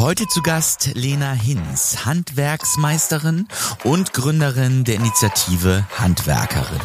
[0.00, 3.46] Heute zu Gast Lena Hinz, Handwerksmeisterin
[3.84, 6.80] und Gründerin der Initiative Handwerkerin.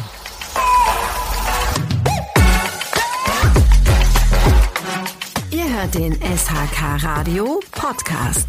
[5.50, 8.48] Ihr hört den SHK Radio Podcast.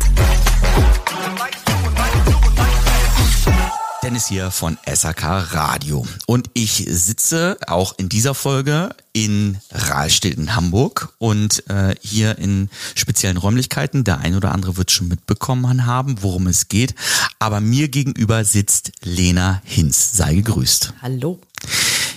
[4.08, 6.08] Dennis hier von SAK Radio.
[6.28, 12.70] Und ich sitze auch in dieser Folge in Rahlstedt in Hamburg und äh, hier in
[12.96, 14.06] speziellen Räumlichkeiten.
[14.06, 16.96] Der ein oder andere wird schon mitbekommen haben, worum es geht.
[17.40, 20.14] Aber mir gegenüber sitzt Lena Hinz.
[20.14, 20.94] Sei gegrüßt.
[21.02, 21.42] Hallo.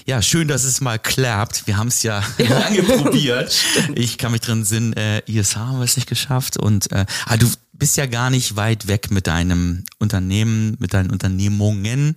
[0.06, 1.66] Ja, schön, dass es mal klappt.
[1.66, 3.52] Wir haben es ja, lange probiert.
[3.96, 6.56] Ich kann mich drin sinn, äh, ISH haben wir es nicht geschafft.
[6.56, 7.48] Und äh, ah, du
[7.80, 12.14] bist ja gar nicht weit weg mit deinem Unternehmen, mit deinen Unternehmungen.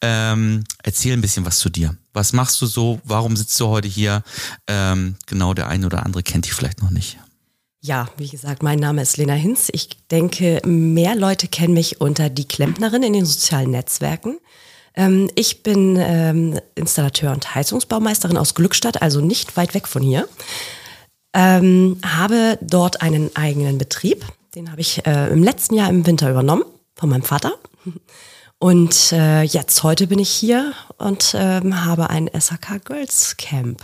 [0.00, 1.94] Ähm, erzähl ein bisschen was zu dir.
[2.14, 3.00] Was machst du so?
[3.04, 4.22] Warum sitzt du heute hier?
[4.66, 7.18] Ähm, genau, der eine oder andere kennt dich vielleicht noch nicht.
[7.82, 9.68] Ja, wie gesagt, mein Name ist Lena Hinz.
[9.72, 14.38] Ich denke, mehr Leute kennen mich unter die Klempnerin in den sozialen Netzwerken.
[14.94, 20.28] Ähm, ich bin ähm, Installateur und Heizungsbaumeisterin aus Glückstadt, also nicht weit weg von hier.
[21.34, 24.24] Ähm, habe dort einen eigenen Betrieb.
[24.54, 26.64] Den habe ich äh, im letzten Jahr im Winter übernommen
[26.96, 27.54] von meinem Vater.
[28.58, 33.82] Und äh, jetzt heute bin ich hier und ähm, habe ein SAK Girls Camp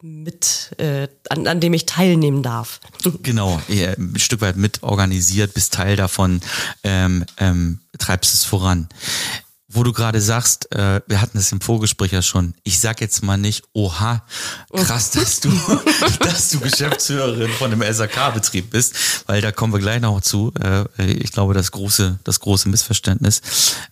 [0.00, 2.80] mit, äh, an, an dem ich teilnehmen darf.
[3.22, 6.40] Genau, ein Stück weit mitorganisiert, bist Teil davon,
[6.84, 8.88] ähm, ähm, treibst es voran
[9.72, 13.22] wo du gerade sagst, äh, wir hatten es im Vorgespräch ja schon, ich sag jetzt
[13.22, 14.24] mal nicht, oha,
[14.74, 15.50] krass, dass du,
[16.20, 20.52] dass du Geschäftsführerin von einem SAK-Betrieb bist, weil da kommen wir gleich noch zu.
[20.60, 23.42] Äh, ich glaube, das große, das große Missverständnis.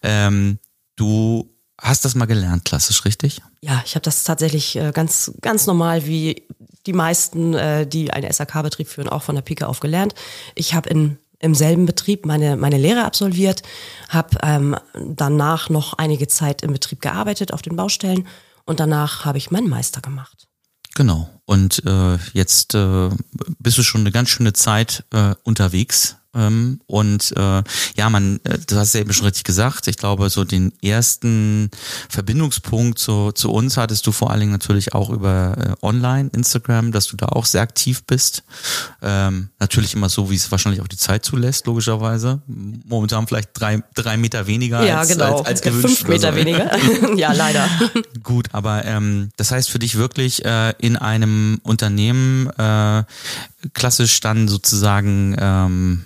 [0.02, 0.58] Ähm,
[0.96, 1.48] du
[1.80, 3.40] hast das mal gelernt, klassisch, richtig?
[3.60, 6.42] Ja, ich habe das tatsächlich äh, ganz, ganz normal wie
[6.86, 10.14] die meisten, äh, die einen SAK-Betrieb führen, auch von der Pike auf gelernt.
[10.56, 13.62] Ich habe in im selben Betrieb meine, meine Lehre absolviert,
[14.08, 18.26] habe ähm, danach noch einige Zeit im Betrieb gearbeitet auf den Baustellen
[18.64, 20.48] und danach habe ich meinen Meister gemacht.
[20.94, 21.28] Genau.
[21.44, 23.10] Und äh, jetzt äh,
[23.58, 27.62] bist du schon eine ganz schöne Zeit äh, unterwegs ähm, und äh,
[27.96, 31.70] ja, man, äh, du hast ja eben schon richtig gesagt, ich glaube, so den ersten
[32.08, 36.92] Verbindungspunkt zu, zu uns hattest du vor allen Dingen natürlich auch über äh, Online, Instagram,
[36.92, 38.44] dass du da auch sehr aktiv bist.
[39.02, 42.40] Ähm, natürlich immer so, wie es wahrscheinlich auch die Zeit zulässt, logischerweise.
[42.46, 45.38] Momentan vielleicht drei, drei Meter weniger ja, als, genau.
[45.38, 45.98] als, als gewünscht.
[45.98, 46.36] Fünf Meter so.
[46.36, 46.70] weniger.
[47.16, 47.68] ja, leider.
[48.22, 53.04] Gut, aber ähm, das heißt für dich wirklich äh, in einem Unternehmen äh,
[53.72, 56.04] klassisch dann sozusagen ähm,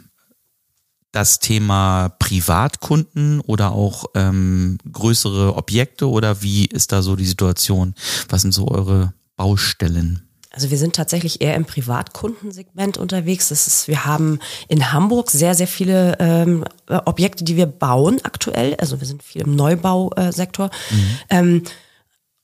[1.12, 7.94] das Thema Privatkunden oder auch ähm, größere Objekte oder wie ist da so die Situation?
[8.28, 10.26] Was sind so eure Baustellen?
[10.50, 13.48] Also wir sind tatsächlich eher im Privatkundensegment unterwegs.
[13.48, 18.74] Das ist, wir haben in Hamburg sehr, sehr viele ähm, Objekte, die wir bauen aktuell.
[18.76, 20.70] Also wir sind viel im Neubausektor.
[20.90, 21.18] Mhm.
[21.30, 21.62] Ähm,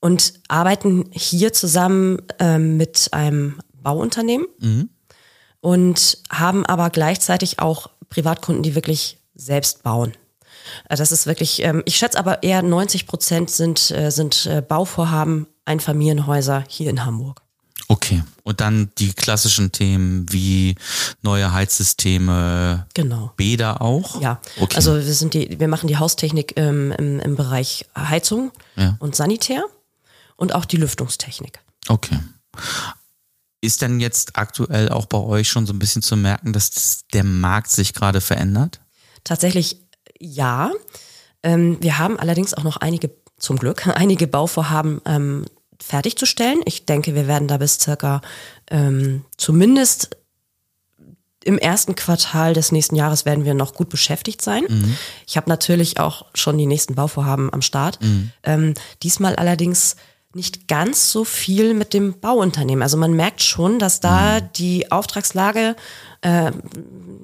[0.01, 4.91] und arbeiten hier zusammen ähm, mit einem Bauunternehmen mhm.
[5.61, 10.13] und haben aber gleichzeitig auch Privatkunden, die wirklich selbst bauen.
[10.89, 14.63] Äh, das ist wirklich, ähm, ich schätze aber eher 90 Prozent sind, äh, sind äh,
[14.63, 17.43] Bauvorhaben, Einfamilienhäuser hier in Hamburg.
[17.91, 18.23] Okay.
[18.43, 20.75] Und dann die klassischen Themen wie
[21.23, 23.33] neue Heizsysteme, genau.
[23.37, 24.21] Bäder auch?
[24.21, 24.41] Ja.
[24.61, 24.77] Okay.
[24.77, 28.97] Also wir sind die, wir machen die Haustechnik ähm, im, im Bereich Heizung ja.
[28.99, 29.65] und Sanitär
[30.37, 31.61] und auch die Lüftungstechnik.
[31.89, 32.19] Okay.
[33.61, 37.25] Ist denn jetzt aktuell auch bei euch schon so ein bisschen zu merken, dass der
[37.25, 38.81] Markt sich gerade verändert?
[39.25, 39.89] Tatsächlich
[40.21, 40.71] ja.
[41.43, 45.45] Ähm, wir haben allerdings auch noch einige, zum Glück, einige Bauvorhaben ähm,
[45.81, 46.61] fertigzustellen.
[46.65, 48.21] Ich denke, wir werden da bis circa
[48.71, 50.17] ähm, zumindest
[51.45, 54.65] im ersten Quartal des nächsten Jahres werden wir noch gut beschäftigt sein.
[54.69, 54.97] Mhm.
[55.27, 58.03] Ich habe natürlich auch schon die nächsten Bauvorhaben am Start.
[58.03, 58.33] Mhm.
[58.43, 59.97] Ähm, diesmal allerdings
[60.35, 62.83] nicht ganz so viel mit dem Bauunternehmen.
[62.83, 64.49] Also man merkt schon, dass da mhm.
[64.57, 65.75] die Auftragslage
[66.21, 66.53] äh,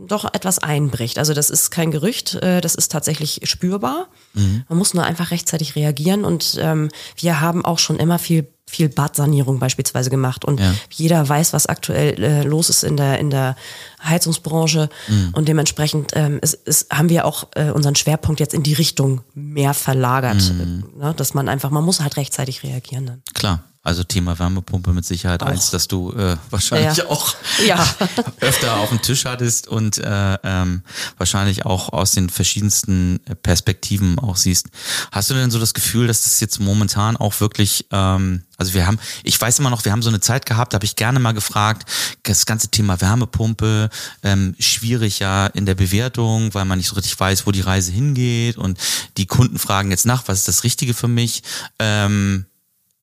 [0.06, 1.19] doch etwas einbricht.
[1.19, 4.08] Also das ist kein Gerücht, äh, das ist tatsächlich spürbar.
[4.35, 4.64] Mhm.
[4.69, 8.88] Man muss nur einfach rechtzeitig reagieren und ähm, wir haben auch schon immer viel viel
[8.88, 10.75] Badsanierung beispielsweise gemacht und ja.
[10.91, 13.56] jeder weiß, was aktuell äh, los ist in der in der
[14.02, 15.31] Heizungsbranche mhm.
[15.32, 19.20] und dementsprechend ähm, ist, ist, haben wir auch äh, unseren Schwerpunkt jetzt in die Richtung
[19.35, 20.85] mehr verlagert, mhm.
[20.99, 21.14] ne?
[21.14, 23.06] dass man einfach man muss halt rechtzeitig reagieren.
[23.06, 23.23] Dann.
[23.35, 23.62] Klar.
[23.85, 25.47] Also Thema Wärmepumpe mit Sicherheit Auch.
[25.49, 27.07] eins, dass du äh, wahrscheinlich Ja.
[27.11, 27.35] auch
[27.67, 27.87] Ja.
[28.41, 30.83] öfter auf dem Tisch hattest und äh, ähm,
[31.19, 34.69] wahrscheinlich auch aus den verschiedensten Perspektiven auch siehst.
[35.13, 38.87] Hast du denn so das Gefühl, dass das jetzt momentan auch wirklich, ähm, also wir
[38.87, 41.19] haben, ich weiß immer noch, wir haben so eine Zeit gehabt, da habe ich gerne
[41.21, 41.87] mal gefragt,
[42.23, 43.91] das ganze Thema Wärmepumpe,
[44.23, 47.93] ähm, schwierig ja in der Bewertung, weil man nicht so richtig weiß, wo die Reise
[47.93, 48.79] hingeht und
[49.19, 51.43] die Kunden fragen jetzt nach, was ist das Richtige für mich?
[51.79, 52.47] Ähm,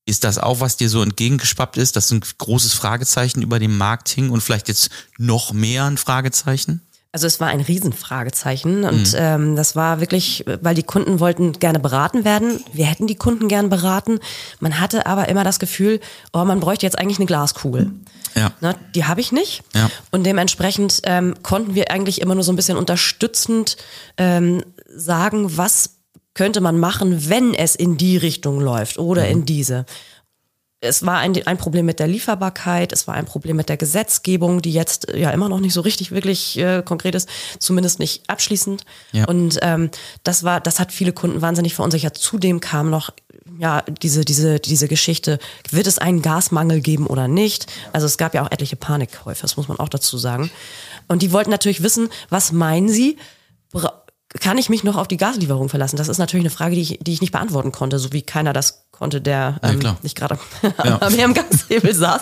[0.06, 4.10] ist das auch, was dir so entgegengeschwappt ist, dass ein großes Fragezeichen über dem Markt
[4.10, 6.82] hing und vielleicht jetzt noch mehr ein Fragezeichen?
[7.14, 11.80] Also es war ein Riesenfragezeichen und ähm, das war wirklich, weil die Kunden wollten gerne
[11.82, 12.64] beraten werden.
[12.72, 14.20] Wir hätten die Kunden gern beraten.
[14.62, 16.00] Man hatte aber immer das Gefühl,
[16.32, 17.92] oh, man bräuchte jetzt eigentlich eine Glaskugel.
[18.34, 18.54] Ja.
[18.62, 19.62] Ne, die habe ich nicht.
[19.76, 19.92] Ja.
[20.12, 23.76] Und dementsprechend ähm, konnten wir eigentlich immer nur so ein bisschen unterstützend
[24.16, 25.98] ähm, sagen, was
[26.34, 29.86] könnte man machen, wenn es in die Richtung läuft oder in diese.
[30.84, 34.64] Es war ein, ein Problem mit der Lieferbarkeit, es war ein Problem mit der Gesetzgebung,
[34.64, 37.30] die jetzt äh, ja immer noch nicht so richtig wirklich äh, konkret ist,
[37.60, 38.84] zumindest nicht abschließend.
[39.12, 39.26] Ja.
[39.26, 39.92] Und ähm,
[40.24, 42.18] das war, das hat viele Kunden wahnsinnig verunsichert.
[42.18, 43.12] Zudem kam noch
[43.60, 45.38] ja diese diese diese Geschichte:
[45.70, 47.68] Wird es einen Gasmangel geben oder nicht?
[47.94, 50.50] Also es gab ja auch etliche Panikkäufe, das muss man auch dazu sagen.
[51.08, 53.18] Und die wollten natürlich wissen, was meinen Sie?
[54.40, 55.98] Kann ich mich noch auf die Gaslieferung verlassen?
[55.98, 58.54] Das ist natürlich eine Frage, die ich, die ich nicht beantworten konnte, so wie keiner
[58.54, 59.98] das konnte, der ähm, klar.
[60.04, 60.40] nicht gerade
[60.84, 61.02] Ja.
[61.02, 62.22] am am Gashebel saß.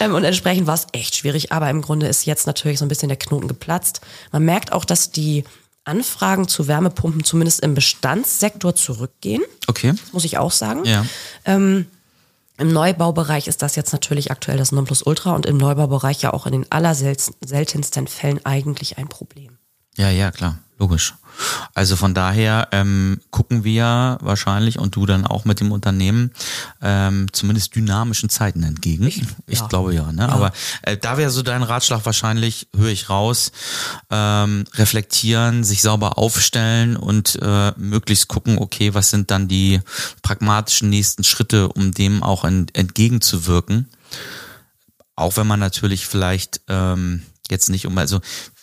[0.00, 1.52] Ähm, und entsprechend war es echt schwierig.
[1.52, 4.00] Aber im Grunde ist jetzt natürlich so ein bisschen der Knoten geplatzt.
[4.32, 5.44] Man merkt auch, dass die
[5.84, 9.92] Anfragen zu Wärmepumpen zumindest im Bestandssektor zurückgehen, Okay.
[10.12, 10.84] muss ich auch sagen.
[10.86, 11.04] Ja.
[11.46, 11.86] Im
[12.72, 16.72] Neubaubereich ist das jetzt natürlich aktuell das Nonplusultra und im Neubaubereich ja auch in den
[16.72, 19.58] allerseltensten Fällen eigentlich ein Problem.
[19.96, 21.14] Ja, ja, klar, logisch.
[21.74, 26.32] Also von daher ähm, gucken wir wahrscheinlich und du dann auch mit dem Unternehmen
[26.82, 29.06] ähm, zumindest dynamischen Zeiten entgegen.
[29.06, 29.66] Ich, ja.
[29.66, 30.28] glaube ja, ne?
[30.28, 30.52] Aber
[30.82, 33.52] äh, da wäre so dein Ratschlag wahrscheinlich, höre ich raus,
[34.10, 39.80] ähm, reflektieren, sich sauber aufstellen und äh, möglichst gucken, okay, was sind dann die
[40.22, 43.88] pragmatischen nächsten Schritte, um dem auch en entgegenzuwirken.
[45.16, 48.20] Auch wenn man natürlich vielleicht ähm, jetzt nicht um, also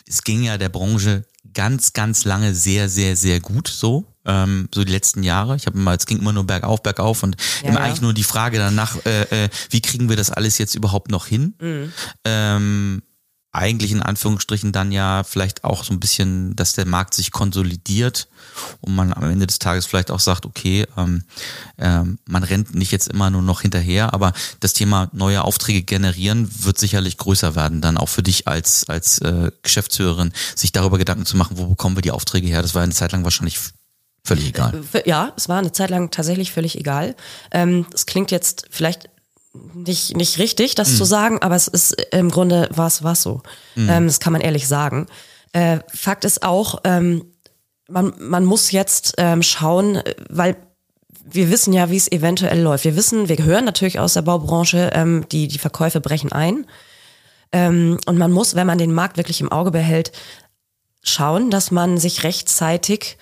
[0.07, 1.23] es ging ja der Branche
[1.53, 4.05] ganz, ganz lange sehr, sehr, sehr gut so.
[4.23, 5.55] Ähm, so die letzten Jahre.
[5.55, 7.85] Ich habe immer, es ging immer nur bergauf, bergauf und Ja, immer ja.
[7.85, 11.25] eigentlich nur die Frage danach, äh, äh, wie kriegen wir das alles jetzt überhaupt noch
[11.25, 11.55] hin?
[11.59, 11.93] Mhm.
[12.25, 13.01] Ähm,
[13.53, 18.29] eigentlich in Anführungsstrichen dann ja vielleicht auch so ein bisschen, dass der Markt sich konsolidiert
[18.79, 21.23] und man am Ende des Tages vielleicht auch sagt, okay, ähm,
[21.77, 24.31] ähm, man rennt nicht jetzt immer nur noch hinterher, aber
[24.61, 29.19] das Thema neue Aufträge generieren wird sicherlich größer werden, dann auch für dich als, als
[29.19, 32.61] äh, Geschäftsführerin, sich darüber Gedanken zu machen, wo bekommen wir die Aufträge her.
[32.61, 33.59] Das war eine Zeit lang wahrscheinlich
[34.23, 34.81] völlig egal.
[34.93, 37.15] F- Ja, es war eine Zeit lang tatsächlich völlig egal.
[37.51, 39.09] Ähm, es klingt jetzt vielleicht
[39.53, 43.41] nicht, nicht richtig, das zu sagen, aber es ist im Grunde war es was so.
[43.75, 45.07] Ähm, das kann man ehrlich sagen.
[45.51, 47.25] Äh, Fakt ist auch, ähm,
[47.89, 50.55] man, man muss jetzt ähm, schauen, weil
[51.23, 52.85] wir wissen ja, wie es eventuell läuft.
[52.85, 56.65] Wir wissen, wir hören natürlich aus der Baubranche, ähm, die, die Verkäufe brechen ein.
[57.51, 60.11] Ähm, und man muss, wenn man den Markt wirklich im Auge behält,
[61.03, 63.17] schauen, dass man sich rechtzeitig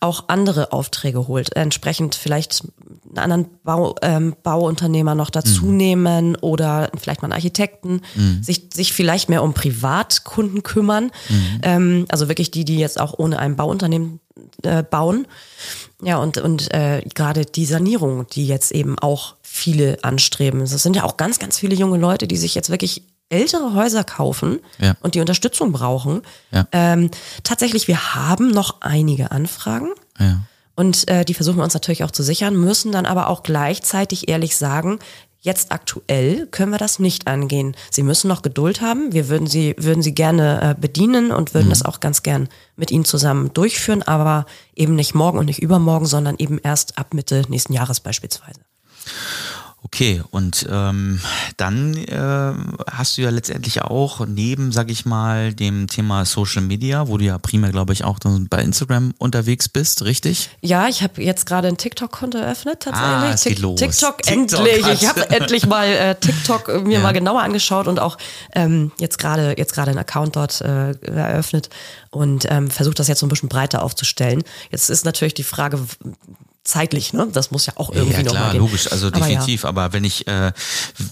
[0.00, 1.54] auch andere Aufträge holt.
[1.54, 2.64] Entsprechend vielleicht
[3.08, 8.00] einen anderen Bau, ähm, Bauunternehmer noch dazu nehmen oder vielleicht mal einen Architekten,
[8.40, 11.10] sich, sich vielleicht mehr um Privatkunden kümmern.
[11.62, 14.20] Ähm, also wirklich die, die jetzt auch ohne ein Bauunternehmen
[14.62, 15.26] äh, bauen.
[16.02, 20.60] Ja, und, und äh, gerade die Sanierung, die jetzt eben auch viele anstreben.
[20.60, 24.04] Das sind ja auch ganz, ganz viele junge Leute, die sich jetzt wirklich ältere Häuser
[24.04, 24.94] kaufen Ja.
[25.00, 26.22] und die Unterstützung brauchen.
[26.52, 26.66] Ja.
[26.72, 27.10] Ähm,
[27.42, 29.88] tatsächlich, wir haben noch einige Anfragen.
[30.18, 30.40] Ja.
[30.76, 34.28] Und äh, die versuchen wir uns natürlich auch zu sichern, müssen dann aber auch gleichzeitig
[34.28, 34.98] ehrlich sagen,
[35.42, 37.74] jetzt aktuell können wir das nicht angehen.
[37.90, 39.12] Sie müssen noch Geduld haben.
[39.12, 42.90] Wir würden sie, würden sie gerne äh, bedienen und würden das auch ganz gern mit
[42.90, 47.42] ihnen zusammen durchführen, aber eben nicht morgen und nicht übermorgen, sondern eben erst ab Mitte
[47.48, 48.60] nächsten Jahres beispielsweise.
[49.82, 51.20] Okay, und ähm,
[51.56, 52.52] dann äh,
[52.90, 57.24] hast du ja letztendlich auch neben, sag ich mal, dem Thema Social Media, wo du
[57.24, 58.18] ja primär, glaube ich, auch
[58.50, 60.50] bei Instagram unterwegs bist, richtig?
[60.60, 63.10] Ja, ich habe jetzt gerade ein TikTok-Konto eröffnet tatsächlich.
[63.10, 63.80] Ah, es geht Tik- los.
[63.80, 64.32] TikTok, TikTok
[64.66, 64.86] endlich.
[64.86, 67.00] Ich habe endlich mal äh, TikTok äh, mir Ja.
[67.00, 68.18] mal genauer angeschaut und auch
[68.54, 71.70] ähm, jetzt gerade jetzt gerade einen Account dort äh, eröffnet
[72.10, 74.42] und ähm, versucht das jetzt so ein bisschen breiter aufzustellen.
[74.70, 75.80] Jetzt ist natürlich die Frage,
[76.62, 77.26] zeitlich, ne?
[77.32, 79.26] Das muss ja auch irgendwie ja, klar, logisch, also Aber ja.
[79.26, 79.64] definitiv.
[79.64, 80.52] Aber wenn ich, äh,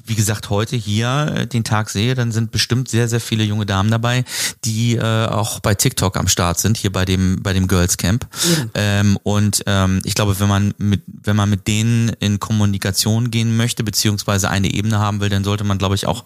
[0.05, 3.65] wie gesagt, heute hier äh, den Tag sehe, dann sind bestimmt sehr, sehr viele junge
[3.65, 4.25] Damen dabei,
[4.65, 8.27] die äh, auch bei TikTok am Start sind, hier bei dem, bei dem Girls Camp.
[8.75, 13.57] Ähm, und ähm, ich glaube, wenn man mit, wenn man mit denen in Kommunikation gehen
[13.57, 16.25] möchte, beziehungsweise eine Ebene haben will, dann sollte man, glaube ich, auch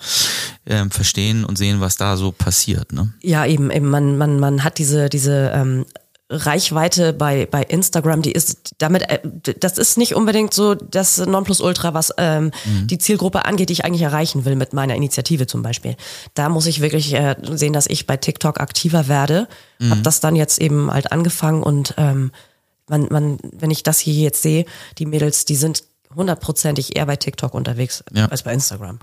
[0.67, 2.93] ähm, verstehen und sehen, was da so passiert.
[2.93, 3.12] Ne?
[3.23, 5.87] Ja, eben, eben man, man, man hat diese, diese ähm,
[6.33, 9.21] Reichweite bei, bei Instagram, die ist damit, äh,
[9.61, 12.51] das ist nicht unbedingt so das Nonplusultra, was ähm,
[12.87, 15.97] die Zielgruppe angeht, die ich eigentlich erreichen will mit meiner Initiative zum Beispiel.
[16.35, 19.47] Da muss ich wirklich äh, sehen, dass ich bei TikTok aktiver werde.
[19.91, 22.31] Hab das dann jetzt eben halt angefangen und ähm,
[22.89, 24.65] man, man, wenn ich das hier jetzt sehe,
[24.99, 25.83] die Mädels, die sind
[26.15, 28.27] hundertprozentig eher bei TikTok unterwegs Ja.
[28.27, 28.99] als bei Instagram.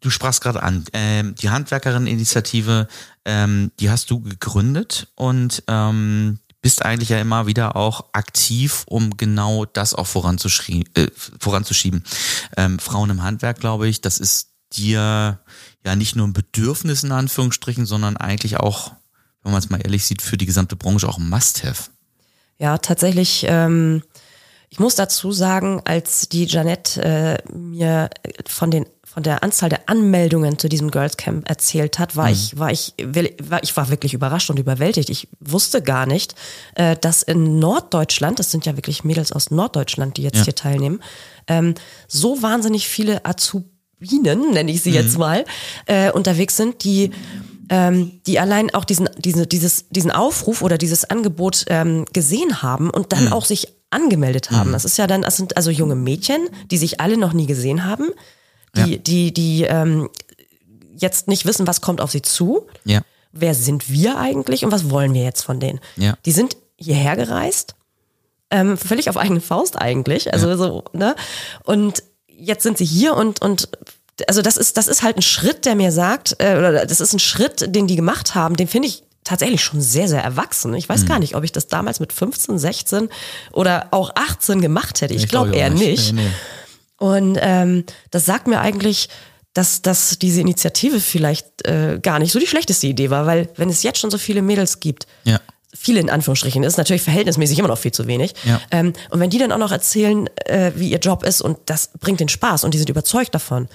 [0.00, 2.88] Du sprachst gerade an, ähm, die Handwerkerin-Initiative,
[3.24, 9.16] ähm, die hast du gegründet und ähm, bist eigentlich ja immer wieder auch aktiv, um
[9.16, 12.04] genau das auch voranzuschrie äh, voranzuschieben.
[12.56, 15.40] Ähm, Frauen im Handwerk, glaube ich, das ist dir
[15.84, 18.92] ja nicht nur ein Bedürfnis in Anführungsstrichen, sondern eigentlich auch,
[19.42, 21.90] wenn man es mal ehrlich sieht, für die gesamte Branche auch ein Must-Have.
[22.58, 23.44] Ja, tatsächlich.
[23.48, 24.02] Ähm,
[24.70, 28.08] ich muss dazu sagen, als die Janette äh, mir
[28.46, 32.58] von den von der Anzahl der Anmeldungen zu diesem Girls Camp erzählt hat, war ich
[32.58, 32.94] war ich
[33.42, 35.10] war ich war wirklich überrascht und überwältigt.
[35.10, 36.34] Ich wusste gar nicht,
[36.76, 40.44] äh, dass in Norddeutschland, das sind ja wirklich Mädels aus Norddeutschland, die jetzt Ja.
[40.44, 41.00] hier teilnehmen,
[41.46, 41.74] ähm,
[42.08, 45.44] so wahnsinnig viele Azubinen, nenne ich sie jetzt mal,
[45.86, 47.10] äh, unterwegs sind, die
[47.68, 52.90] ähm, die allein auch diesen, diese, dieses, diesen Aufruf oder dieses Angebot ähm, gesehen haben
[52.90, 54.72] und dann auch sich angemeldet haben.
[54.72, 57.84] Das ist ja dann, das sind also junge Mädchen, die sich alle noch nie gesehen
[57.84, 58.08] haben,
[58.76, 58.96] die, Ja.
[58.98, 60.08] die, die ähm,
[60.96, 62.66] jetzt nicht wissen, was kommt auf sie zu.
[62.84, 63.00] Ja.
[63.32, 65.80] Wer sind wir eigentlich und was wollen wir jetzt von denen?
[65.96, 66.16] Ja.
[66.26, 67.74] Die sind hierher gereist,
[68.50, 70.32] ähm, völlig auf eigene Faust eigentlich.
[70.32, 71.14] Also so, ne?
[71.64, 73.68] Und jetzt sind sie hier und, und
[74.28, 77.14] also das ist, das ist halt ein Schritt, der mir sagt, äh, oder das ist
[77.14, 80.74] ein Schritt, den die gemacht haben, den finde ich tatsächlich schon sehr, sehr erwachsen.
[80.74, 80.92] Ich Mhm.
[80.94, 83.08] weiß gar nicht, ob ich das damals mit 15, 16
[83.52, 85.14] oder auch 18 gemacht hätte.
[85.14, 86.12] Ich, Ich glaube glaube eher nicht.
[86.12, 86.12] nicht.
[86.14, 86.30] Nee, nee.
[87.02, 89.08] Und ähm, das sagt mir eigentlich,
[89.54, 93.68] dass, dass diese Initiative vielleicht äh, gar nicht so die schlechteste Idee war, weil wenn
[93.68, 95.40] es jetzt schon so viele Mädels gibt, Ja.
[95.74, 98.34] viele in Anführungsstrichen, ist natürlich verhältnismäßig immer noch viel zu wenig.
[98.44, 98.60] Ja.
[98.70, 101.90] Ähm, und wenn die dann auch noch erzählen, äh, wie ihr Job ist und das
[102.00, 103.68] bringt den Spaß und die sind überzeugt davon.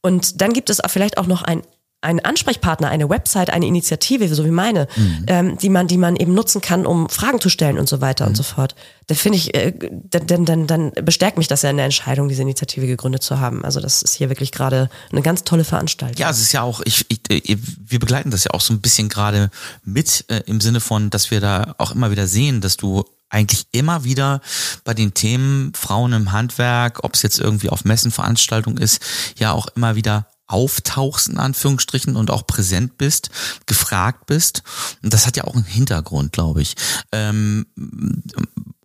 [0.00, 1.62] Und dann gibt es auch vielleicht auch noch ein
[2.02, 4.88] einen Ansprechpartner, eine Website, eine Initiative, so wie meine,
[5.28, 8.26] ähm, die man, die man eben nutzen kann, um Fragen zu stellen und so weiter
[8.26, 8.74] und so fort.
[9.06, 9.72] Da finde ich, äh,
[10.10, 13.64] dann, dann, dann, bestärkt mich das ja in der Entscheidung, diese Initiative gegründet zu haben.
[13.64, 16.18] Also das ist hier wirklich gerade eine ganz tolle Veranstaltung.
[16.18, 17.56] Ja, es ist ja auch, ich, ich, äh,
[17.86, 19.50] wir begleiten das ja auch so ein bisschen gerade
[19.84, 23.66] mit äh, im Sinne von, dass wir da auch immer wieder sehen, dass du eigentlich
[23.72, 24.40] immer wieder
[24.84, 29.00] bei den Themen Frauen im Handwerk, ob es jetzt irgendwie auf Messenveranstaltungen ist,
[29.38, 33.30] ja auch immer wieder auftauchst in Anführungsstrichen und auch präsent bist,
[33.66, 34.62] gefragt bist.
[35.02, 36.74] Und das hat ja auch einen Hintergrund, glaube ich.
[37.10, 37.66] Ähm,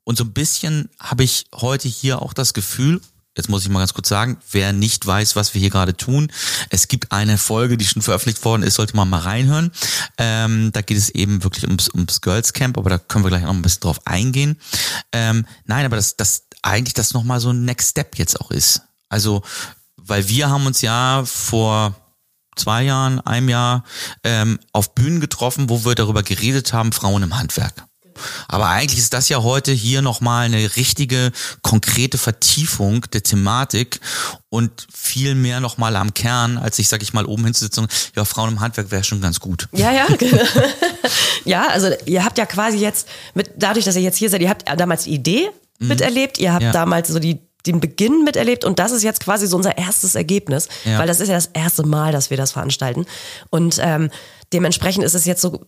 [0.04, 3.02] und so ein bisschen habe ich heute hier auch das Gefühl,
[3.36, 6.32] jetzt muss ich mal ganz kurz sagen, wer nicht weiß, was wir hier gerade tun,
[6.70, 9.72] es gibt eine Folge, die schon veröffentlicht worden ist, sollte man mal reinhören.
[10.18, 13.44] Ähm, da geht es eben wirklich ums, ums Girls Camp, aber da können wir gleich
[13.44, 14.58] noch ein bisschen drauf eingehen.
[15.12, 18.82] Ähm, nein, aber das, das eigentlich das nochmal so ein Next Step jetzt auch ist.
[19.10, 19.44] Also,
[20.08, 21.96] weil wir haben uns ja vor
[22.56, 23.84] zwei Jahren, einem Jahr
[24.24, 27.74] ähm, auf Bühnen getroffen, wo wir darüber geredet haben, Frauen im Handwerk.
[28.48, 34.00] Aber eigentlich ist das ja heute hier nochmal eine richtige, konkrete Vertiefung der Thematik
[34.50, 37.86] und viel mehr nochmal am Kern, als ich, sag ich mal, oben hinzusitzen,
[38.16, 39.68] ja, Frauen im Handwerk wäre schon ganz gut.
[39.72, 40.42] Ja, ja, genau.
[41.46, 44.50] ja, also ihr habt ja quasi jetzt, mit, dadurch, dass ihr jetzt hier seid, ihr
[44.50, 45.50] habt damals die Idee
[45.80, 46.72] miterlebt, ihr habt Ja.
[46.72, 50.68] damals so die den Beginn miterlebt und das ist jetzt quasi so unser erstes Ergebnis,
[50.86, 51.00] Ja.
[51.00, 53.06] weil das ist ja das erste Mal, dass wir das veranstalten
[53.50, 54.10] und ähm,
[54.54, 55.66] dementsprechend ist es jetzt so,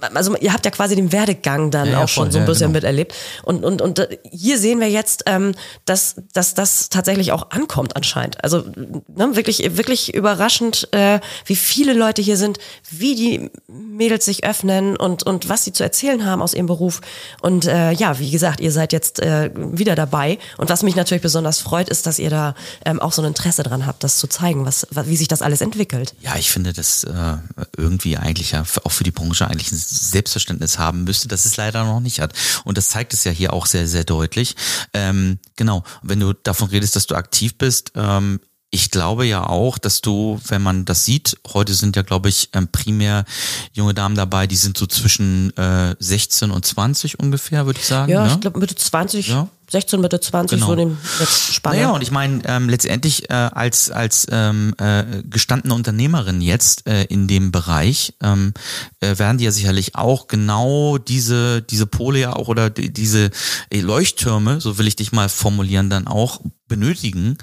[0.00, 2.42] also ihr habt ja quasi den Werdegang dann Ja, ja, auch schon voll, so ein
[2.42, 2.76] ja, bisschen genau.
[2.76, 7.50] miterlebt und und und äh, hier sehen wir jetzt, ähm, dass dass das tatsächlich auch
[7.50, 8.42] ankommt anscheinend.
[8.44, 12.58] Also ne, wirklich wirklich überraschend, äh, wie viele Leute hier sind,
[12.90, 17.00] wie die Mädels sich öffnen und und was sie zu erzählen haben aus ihrem Beruf
[17.42, 21.22] und äh, ja, wie gesagt, ihr seid jetzt äh, wieder dabei und was mich natürlich
[21.22, 24.26] besonders freut, ist, dass ihr da ähm, auch so ein Interesse dran habt, das zu
[24.26, 26.14] zeigen, was, wie sich das alles entwickelt.
[26.20, 27.36] Ja, ich finde, dass äh,
[27.76, 31.84] irgendwie eigentlich ja auch für die Branche eigentlich ein Selbstverständnis haben müsste, dass es leider
[31.84, 32.32] noch nicht hat.
[32.64, 34.56] Und das zeigt es ja hier auch sehr, sehr deutlich.
[34.92, 38.40] Ähm, genau, wenn du davon redest, dass du aktiv bist, ähm,
[38.70, 42.50] ich glaube ja auch, dass du, wenn man das sieht, heute sind ja, glaube ich,
[42.52, 43.24] ähm, primär
[43.72, 48.12] junge Damen dabei, die sind so zwischen äh, 16 und 20 ungefähr, würde ich sagen.
[48.12, 48.32] Ja, ne?
[48.34, 49.28] ich glaube Mitte 20.
[49.28, 49.48] Ja.
[49.70, 50.66] 16, Mitte 20, Genau.
[50.66, 51.76] so in dem jetzt Spanne.
[51.76, 57.04] Naja, und ich meine, ähm, letztendlich äh, als, als ähm, äh, gestandene Unternehmerin jetzt äh,
[57.04, 58.54] in dem Bereich ähm,
[59.00, 63.30] äh, werden die ja sicherlich auch genau diese, diese Pole ja auch oder die, diese
[63.70, 67.36] äh, Leuchttürme, so will ich dich mal formulieren, dann auch benötigen,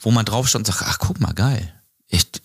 [0.00, 1.72] wo man drauf stand und sagt, ach guck mal, geil.
[2.12, 2.42] Echt,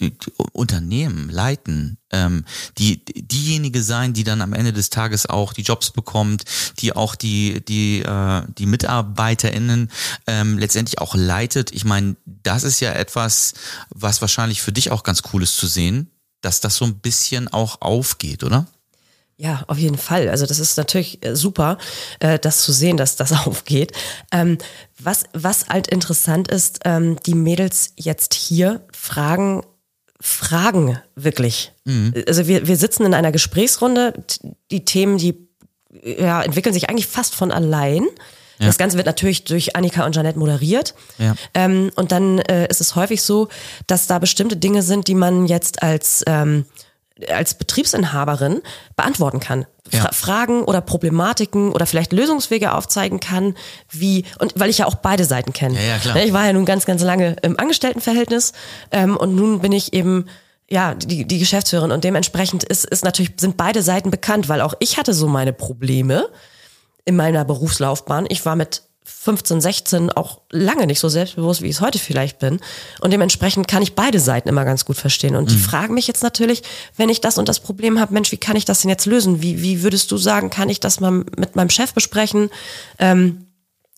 [0.53, 2.45] Unternehmen leiten, ähm,
[2.77, 6.45] die diejenige sein, die dann am Ende des Tages auch die Jobs bekommt,
[6.79, 9.91] die auch die die äh, die MitarbeiterInnen
[10.25, 11.74] ähm, letztendlich auch leitet.
[11.74, 13.55] Ich meine, das ist ja etwas,
[13.89, 17.50] was wahrscheinlich für dich auch ganz cool ist zu sehen, dass das so ein bisschen
[17.50, 18.67] auch aufgeht, oder?
[19.39, 20.29] Ja, auf jeden Fall.
[20.29, 21.77] Also das ist natürlich äh, super,
[22.20, 23.91] äh, das zu sehen, dass das aufgeht.
[24.32, 24.58] Ähm,
[25.00, 29.63] was, was halt interessant ist, ähm, die Mädels jetzt hier fragen,
[30.20, 31.72] fragen wirklich.
[32.27, 34.13] Also wir, wir sitzen in einer Gesprächsrunde,
[34.72, 35.48] die Themen, die
[36.03, 38.08] ja, entwickeln sich eigentlich fast von allein.
[38.60, 40.96] Das Ganze wird natürlich durch Annika und Janette moderiert.
[41.20, 41.36] Ja.
[41.53, 43.50] Ähm, und dann äh, ist es häufig so,
[43.86, 46.65] dass da bestimmte Dinge sind, die man jetzt als, ähm,
[47.29, 48.62] als Betriebsinhaberin
[48.95, 49.65] beantworten kann.
[49.89, 50.12] Fra Ja.
[50.12, 53.55] Fragen oder Problematiken oder vielleicht Lösungswege aufzeigen kann,
[53.89, 55.75] wie, und weil ich ja auch beide Seiten kenne.
[55.75, 56.15] Ja, ja, klar.
[56.15, 58.53] Ne, Ich war ja nun ganz, ganz lange im Angestelltenverhältnis
[58.91, 60.25] ähm, und nun bin ich eben
[60.69, 64.74] ja, die, die Geschäftsführerin und dementsprechend ist, ist natürlich, sind beide Seiten bekannt, weil auch
[64.79, 66.27] ich hatte so meine Probleme
[67.05, 68.25] in meiner Berufslaufbahn.
[68.27, 72.40] Ich war mit 15, 16 auch lange nicht so selbstbewusst, wie ich es heute vielleicht
[72.40, 72.60] bin.
[73.00, 75.36] Und dementsprechend kann ich beide Seiten immer ganz gut verstehen.
[75.38, 76.62] Und die fragen mich jetzt natürlich,
[76.98, 79.42] wenn ich das und das Problem habe, Mensch, wie kann ich das denn jetzt lösen?
[79.42, 82.50] Wie, wie würdest du sagen, kann ich das mal mit meinem Chef besprechen?
[83.00, 83.46] Ähm,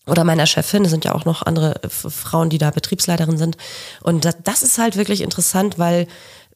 [0.06, 3.56] oder meiner Chefin, es sind ja auch noch andere F- Frauen, die da Betriebsleiterin sind.
[4.02, 6.06] Und das, das ist halt wirklich interessant, weil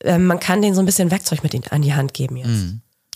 [0.02, 2.48] ähm, man kann denen so ein bisschen Werkzeug mit in, an die Hand geben jetzt.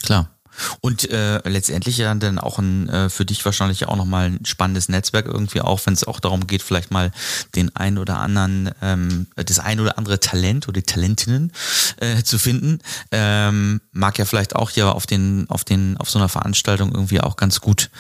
[0.03, 0.38] Klar.
[0.81, 4.89] Und äh, letztendlich ja dann auch ein äh, für dich wahrscheinlich auch nochmal ein spannendes
[4.89, 7.13] Netzwerk irgendwie auch, wenn es auch darum geht, vielleicht mal
[7.55, 11.53] den ein oder anderen, ähm, das ein oder andere Talent oder die Talentinnen
[11.99, 12.79] äh, zu finden.
[13.11, 17.21] Ähm, mag ja vielleicht auch hier auf den, auf den, auf so einer Veranstaltung irgendwie
[17.21, 17.91] auch ganz gut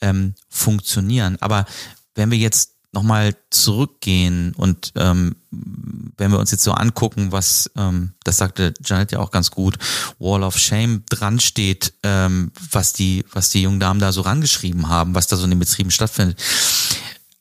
[0.00, 1.36] ähm, funktionieren.
[1.40, 1.66] Aber
[2.14, 5.36] wenn wir jetzt nochmal zurückgehen und ähm,
[6.16, 9.78] wenn wir uns jetzt so angucken, was, ähm, das sagte Janet ja auch ganz gut,
[10.18, 14.88] Wall of Shame dran steht, ähm, was die, was die jungen Damen da so rangeschrieben
[14.88, 16.40] haben, was da so in den Betrieben stattfindet.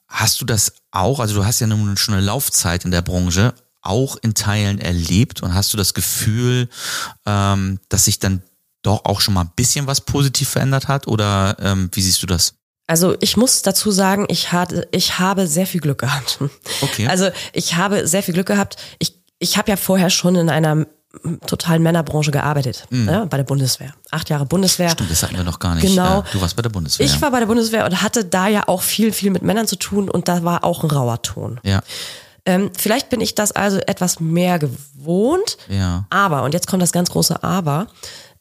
[0.08, 3.54] Hast du das auch, also du hast ja nun schon eine Laufzeit in der Branche,
[3.82, 6.70] auch in Teilen erlebt und hast du das Gefühl,
[7.26, 8.42] ähm, dass sich dann
[8.82, 12.28] doch auch schon mal ein bisschen was positiv verändert hat oder ähm, wie siehst du
[12.28, 12.56] das?
[12.88, 16.40] Also ich muss dazu sagen, ich hatte, ich habe sehr viel Glück gehabt.
[16.82, 17.08] Okay.
[17.08, 18.76] Also ich habe sehr viel Glück gehabt.
[19.00, 20.86] Ich, ich habe ja vorher schon in einer
[21.46, 23.94] totalen Männerbranche gearbeitet, ne, bei der Bundeswehr.
[24.10, 24.88] Acht Jahre Bundeswehr.
[24.88, 24.92] Mhm.
[24.94, 25.84] Stimmt, das hatten wir noch gar nicht.
[25.86, 26.22] Genau.
[26.22, 27.06] Äh, Du warst bei der Bundeswehr.
[27.06, 29.76] Ich war bei der Bundeswehr und hatte da ja auch viel, viel mit Männern zu
[29.76, 31.60] tun und da war auch ein rauer Ton.
[31.64, 31.82] ja.
[32.46, 36.06] Ähm, vielleicht bin ich das also etwas mehr gewohnt, Ja.
[36.10, 37.88] aber, und jetzt kommt das ganz große Aber,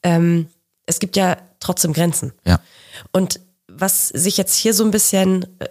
[0.03, 0.49] ähm,
[0.87, 2.33] es gibt ja trotzdem Grenzen.
[2.45, 2.59] Ja.
[3.13, 3.39] Und
[3.83, 5.69] was sich jetzt hier so ein bisschen, äh,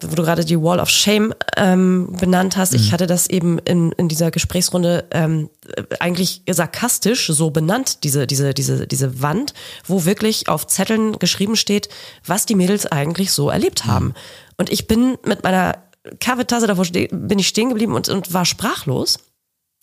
[0.00, 3.92] wo du gerade die Wall of Shame ähm, benannt hast, ich hatte das eben in,
[3.92, 9.52] in dieser Gesprächsrunde ähm, äh, eigentlich sarkastisch so benannt, diese, diese, diese, diese Wand,
[9.84, 11.90] wo wirklich auf Zetteln geschrieben steht,
[12.24, 14.14] was die Mädels eigentlich so erlebt haben.
[14.56, 15.82] Und ich bin mit meiner
[16.20, 19.18] Kaffeetasse davor bin ich stehen geblieben und, und war sprachlos.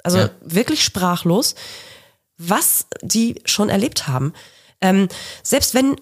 [0.03, 0.29] Also Ja.
[0.41, 1.53] wirklich sprachlos,
[2.37, 4.33] was die schon erlebt haben.
[4.81, 5.09] Ähm,
[5.43, 5.95] selbst wenn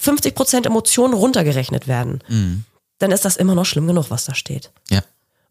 [0.00, 2.22] 50% Emotionen runtergerechnet werden,
[2.98, 4.70] dann ist das immer noch schlimm genug, was da steht.
[4.90, 5.02] Ja.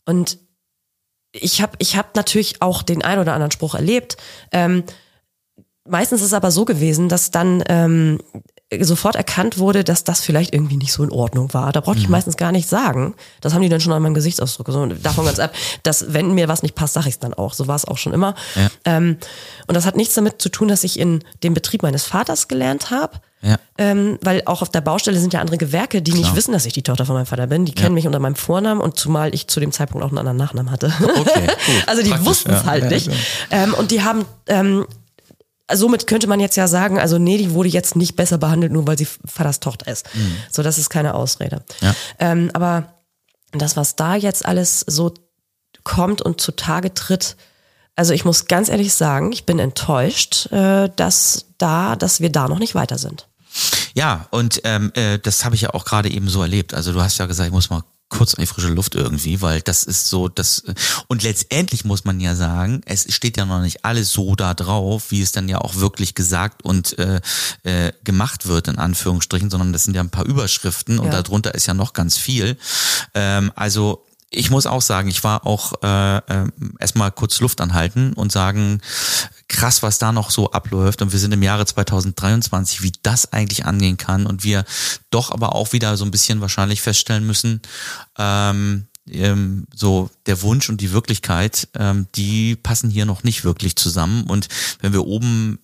[0.06, 0.38] Und
[1.32, 4.18] ich habe ich hab natürlich auch den ein oder anderen Spruch erlebt.
[4.52, 4.84] Ähm,
[5.88, 8.20] meistens ist es aber so gewesen, dass dann ähm,
[8.80, 11.72] sofort erkannt wurde, dass das vielleicht irgendwie nicht so in Ordnung war.
[11.72, 13.16] Da brauchte ich meistens gar nicht sagen.
[13.42, 14.68] Das haben die dann schon an meinem Gesichtsausdruck.
[14.70, 15.54] So, davon ganz ab,
[15.84, 17.54] dass wenn mir was nicht passt, sage ich es dann auch.
[17.54, 18.34] So war es auch schon immer.
[18.56, 18.70] Ja.
[18.86, 19.18] Ähm,
[19.68, 22.90] und das hat nichts damit zu tun, dass ich in dem Betrieb meines Vaters gelernt
[22.90, 23.20] habe.
[23.46, 23.58] Ja.
[23.78, 26.36] Ähm, weil auch auf der Baustelle sind ja andere Gewerke, die nicht Klar.
[26.36, 27.66] wissen, dass ich die Tochter von meinem Vater bin.
[27.66, 30.38] Die kennen mich unter meinem Vornamen und zumal ich zu dem Zeitpunkt auch einen anderen
[30.38, 30.92] Nachnamen hatte.
[31.02, 31.48] Okay.
[31.88, 32.66] Also die wussten es ja.
[32.66, 33.08] halt Ja, nicht.
[33.08, 33.14] ja.
[33.52, 34.88] Ähm, und die haben, ähm,
[35.72, 38.88] somit könnte man jetzt ja sagen, also nee, die wurde jetzt nicht besser behandelt, nur
[38.88, 40.08] weil sie Vaters Tochter ist.
[40.52, 41.58] So, das ist keine Ausrede.
[41.82, 41.88] Mhm.
[41.88, 41.96] Ja.
[42.20, 42.94] Ähm, aber
[43.52, 45.14] das, was da jetzt alles so
[45.84, 47.36] kommt und zutage tritt,
[47.96, 52.48] also ich muss ganz ehrlich sagen, ich bin enttäuscht, äh, dass da, dass wir da
[52.50, 53.28] noch nicht weiter sind.
[53.94, 56.74] Ja, und ähm, äh, das habe ich ja auch gerade eben so erlebt.
[56.74, 59.62] Also du hast ja gesagt, ich muss mal kurz an die frische Luft irgendwie, weil
[59.62, 60.64] das ist so, das
[61.08, 65.10] und letztendlich muss man ja sagen, es steht ja noch nicht alles so da drauf,
[65.10, 67.20] wie es dann ja auch wirklich gesagt und äh,
[67.64, 71.22] äh, gemacht wird in Anführungsstrichen, sondern das sind ja ein paar Überschriften und Ja.
[71.24, 72.58] darunter ist ja noch ganz viel.
[73.16, 76.48] Ähm, also ich muss auch sagen, ich war auch äh, äh,
[76.80, 78.82] erstmal kurz Luft anhalten und sagen,
[79.48, 81.02] krass, was da noch so abläuft.
[81.02, 84.26] Und wir sind im Jahre 2023, wie das eigentlich angehen kann.
[84.26, 84.66] Und wir
[85.10, 87.62] doch aber auch wieder so ein bisschen wahrscheinlich feststellen müssen,
[88.18, 93.76] ähm, ähm, so der Wunsch und die Wirklichkeit, ähm, die passen hier noch nicht wirklich
[93.76, 94.24] zusammen.
[94.24, 94.48] Und
[94.82, 95.60] wenn wir oben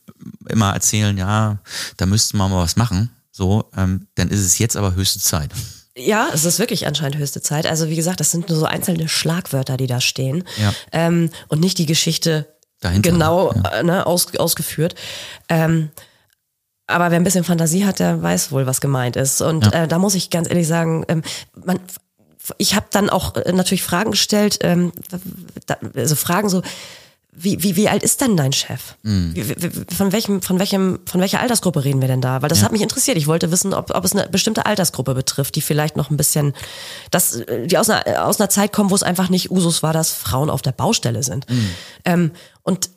[0.48, 1.58] immer erzählen, ja,
[1.98, 5.52] da müssten wir mal was machen, so, ähm, dann ist es jetzt aber höchste Zeit.
[5.98, 7.66] Ja, es ist wirklich anscheinend höchste Zeit.
[7.68, 10.44] Also wie gesagt, das sind nur so einzelne Schlagwörter, die da stehen.
[10.58, 10.74] Ja.
[10.92, 12.48] Ähm, und nicht die Geschichte
[12.80, 13.70] Dahinter, genau ja.
[13.72, 14.96] äh, ne, aus, ausgeführt.
[15.50, 15.90] Ähm,
[16.88, 19.42] aber wer ein bisschen Fantasie hat, der weiß wohl, was gemeint ist.
[19.42, 19.84] Und Ja.
[19.84, 21.24] äh, da muss ich ganz ehrlich sagen, ähm,
[21.66, 21.80] man,
[22.58, 24.92] ich habe dann auch äh, natürlich Fragen gestellt, ähm,
[25.68, 26.62] da, also Fragen so,
[27.34, 28.96] wie, wie, wie alt ist denn dein Chef?
[29.04, 29.32] Mhm.
[29.34, 32.42] Wie, wie, von welchem, von welchem, von welcher Altersgruppe reden wir denn da?
[32.42, 33.18] Weil das hat mich interessiert.
[33.18, 36.54] Ich wollte wissen, ob, ob es eine bestimmte Altersgruppe betrifft, die vielleicht noch ein bisschen,
[37.10, 39.94] das, äh, die aus einer, aus einer Zeit kommen, wo es einfach nicht Usus war,
[39.94, 41.50] dass Frauen auf der Baustelle sind.
[41.50, 41.70] Mhm.
[42.04, 42.32] Ähm,
[42.64, 42.90] und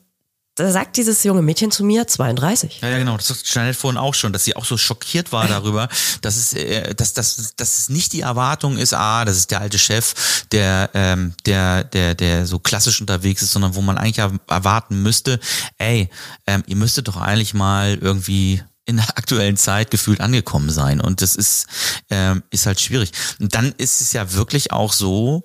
[0.55, 2.79] da sagt dieses junge Mädchen zu mir, 32.
[2.81, 3.17] Ja, ja, genau.
[3.17, 5.89] Das sagt Jeanette vorhin auch schon, dass sie auch so schockiert war darüber,
[6.21, 9.59] dass es, äh, dass, dass, dass es nicht die Erwartung ist, ah, das ist der
[9.61, 14.19] alte Chef, der, ähm, der, der, der so klassisch unterwegs ist, sondern wo man eigentlich
[14.19, 15.39] er- erwarten müsste,
[15.77, 16.09] ey,
[16.47, 21.01] ähm, ihr müsstet doch eigentlich mal irgendwie in der aktuellen Zeit gefühlt angekommen sein.
[21.01, 21.65] Und das ist,
[22.09, 23.11] ähm, ist halt schwierig.
[23.39, 25.43] Und dann ist es ja wirklich auch so,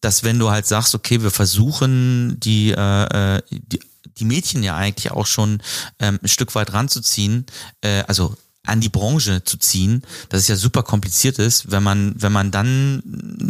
[0.00, 3.80] dass wenn du halt sagst, okay, wir versuchen die, äh, äh, die,
[4.18, 5.62] die Mädchen ja eigentlich auch schon
[5.98, 7.46] ähm, ein Stück weit ranzuziehen,
[7.82, 8.34] äh, also
[8.66, 12.50] an die Branche zu ziehen, dass es ja super kompliziert ist, wenn man, wenn man
[12.50, 13.02] dann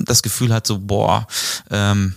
[0.06, 1.26] das Gefühl hat, so, boah,
[1.70, 2.16] ähm,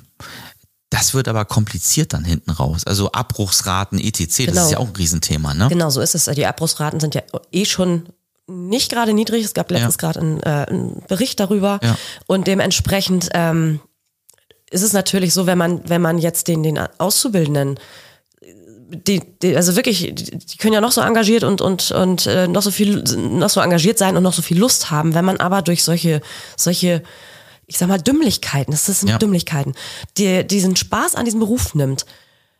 [0.89, 2.85] das wird aber kompliziert dann hinten raus.
[2.85, 4.19] Also Abbruchsraten, etc.
[4.27, 4.65] Das Genau.
[4.65, 5.67] ist ja auch ein Riesenthema, ne?
[5.69, 6.25] Genau, so ist es.
[6.25, 8.07] Die Abbruchsraten sind ja eh schon
[8.47, 9.43] nicht gerade niedrig.
[9.43, 9.99] Es gab letztens Ja.
[9.99, 11.81] gerade einen, äh, einen Bericht darüber.
[11.83, 11.97] Ja.
[12.27, 13.81] Und dementsprechend ähm,
[14.71, 17.77] ist es natürlich so, wenn man, wenn man jetzt den, den Auszubildenden
[18.89, 22.61] die, die, also wirklich, die, können ja noch so engagiert und und und äh, noch
[22.61, 25.61] so viel, noch so engagiert sein und noch so viel Lust haben, wenn man aber
[25.61, 26.21] durch solche
[26.55, 27.03] solche,
[27.65, 29.17] ich sag mal Dümmlichkeiten, das sind Ja.
[29.17, 29.73] Dümmlichkeiten,
[30.17, 32.05] die, diesen Spaß an diesem Beruf nimmt,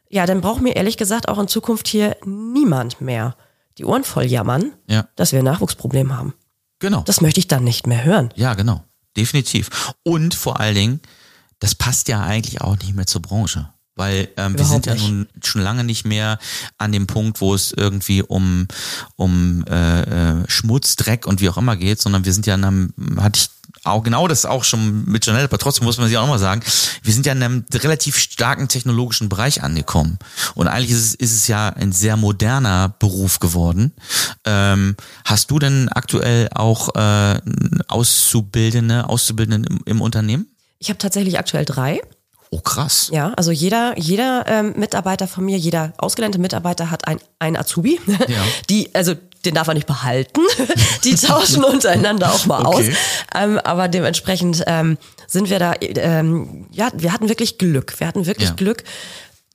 [0.10, 3.36] ja, dann braucht mir ehrlich gesagt auch in Zukunft hier niemand mehr
[3.78, 5.08] die Ohren voll jammern, Ja.
[5.16, 6.34] dass wir ein Nachwuchsproblem haben.
[6.80, 7.02] Genau.
[7.02, 8.30] Das möchte ich dann nicht mehr hören.
[8.36, 8.84] Ja, genau.
[9.16, 9.94] Definitiv.
[10.04, 11.02] Und vor allen Dingen,
[11.60, 13.70] das passt ja eigentlich auch nicht mehr zur Branche.
[13.97, 16.39] Weil ähm, wir sind ja nun schon lange nicht mehr
[16.77, 18.67] an dem Punkt, wo es irgendwie um,
[19.15, 22.63] um äh, äh, Schmutz, Dreck und wie auch immer geht, sondern wir sind ja in
[22.63, 23.49] einem, hatte ich
[23.83, 26.62] auch genau das auch schon mit Janelle, aber trotzdem muss man sich auch nochmal sagen,
[27.03, 30.19] wir sind ja in einem relativ starken technologischen Bereich angekommen.
[30.55, 33.93] Und eigentlich ist es, ist es ja ein sehr moderner Beruf geworden.
[34.45, 37.39] Ähm, hast du denn aktuell auch äh,
[37.88, 40.47] Auszubildende, Auszubildende im, im Unternehmen?
[40.79, 42.01] Ich habe tatsächlich aktuell drei.
[42.49, 43.10] Oh krass.
[43.12, 47.99] Ja, also jeder, jeder ähm, Mitarbeiter von mir, jeder ausgelernte Mitarbeiter hat ein, ein Azubi.
[48.07, 48.15] Ja.
[48.69, 49.13] Die, also
[49.45, 50.41] den darf er nicht behalten.
[51.03, 52.89] Die tauschen untereinander auch mal Okay.
[52.91, 52.97] aus.
[53.36, 57.99] Ähm, aber dementsprechend ähm, sind wir da, ähm, ja, wir hatten wirklich Glück.
[57.99, 58.55] Wir hatten wirklich Ja.
[58.55, 58.83] Glück.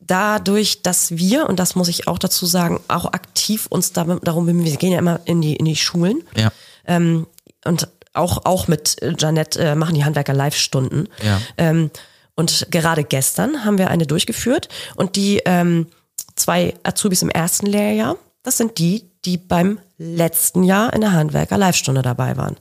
[0.01, 4.65] Dadurch, dass wir, und das muss ich auch dazu sagen, auch aktiv uns darum bemühen,
[4.65, 6.51] wir gehen ja immer in die, in die Schulen Ja.
[6.87, 7.27] ähm,
[7.65, 11.09] und auch, auch mit Janette äh, machen die Handwerker Live-Stunden.
[11.25, 11.41] Ja.
[11.57, 11.91] Ähm,
[12.35, 15.87] und gerade gestern haben wir eine durchgeführt und die ähm,
[16.35, 21.59] zwei Azubis im ersten Lehrjahr, das sind die, die beim letzten Jahr in der Handwerker
[21.59, 22.57] Live-Stunde dabei waren.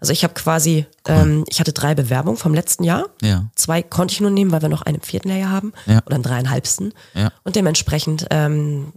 [0.00, 3.06] Also ich habe quasi, ähm, ich hatte drei Bewerbungen vom letzten Jahr.
[3.22, 3.46] Ja.
[3.54, 6.02] Zwei konnte ich nur nehmen, weil wir noch einen im vierten Lehrjahr haben Ja.
[6.04, 6.92] oder einen dreieinhalbsten.
[7.14, 7.32] Ja.
[7.42, 8.92] Und dementsprechend, ähm,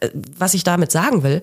[0.00, 1.42] äh, was ich damit sagen will,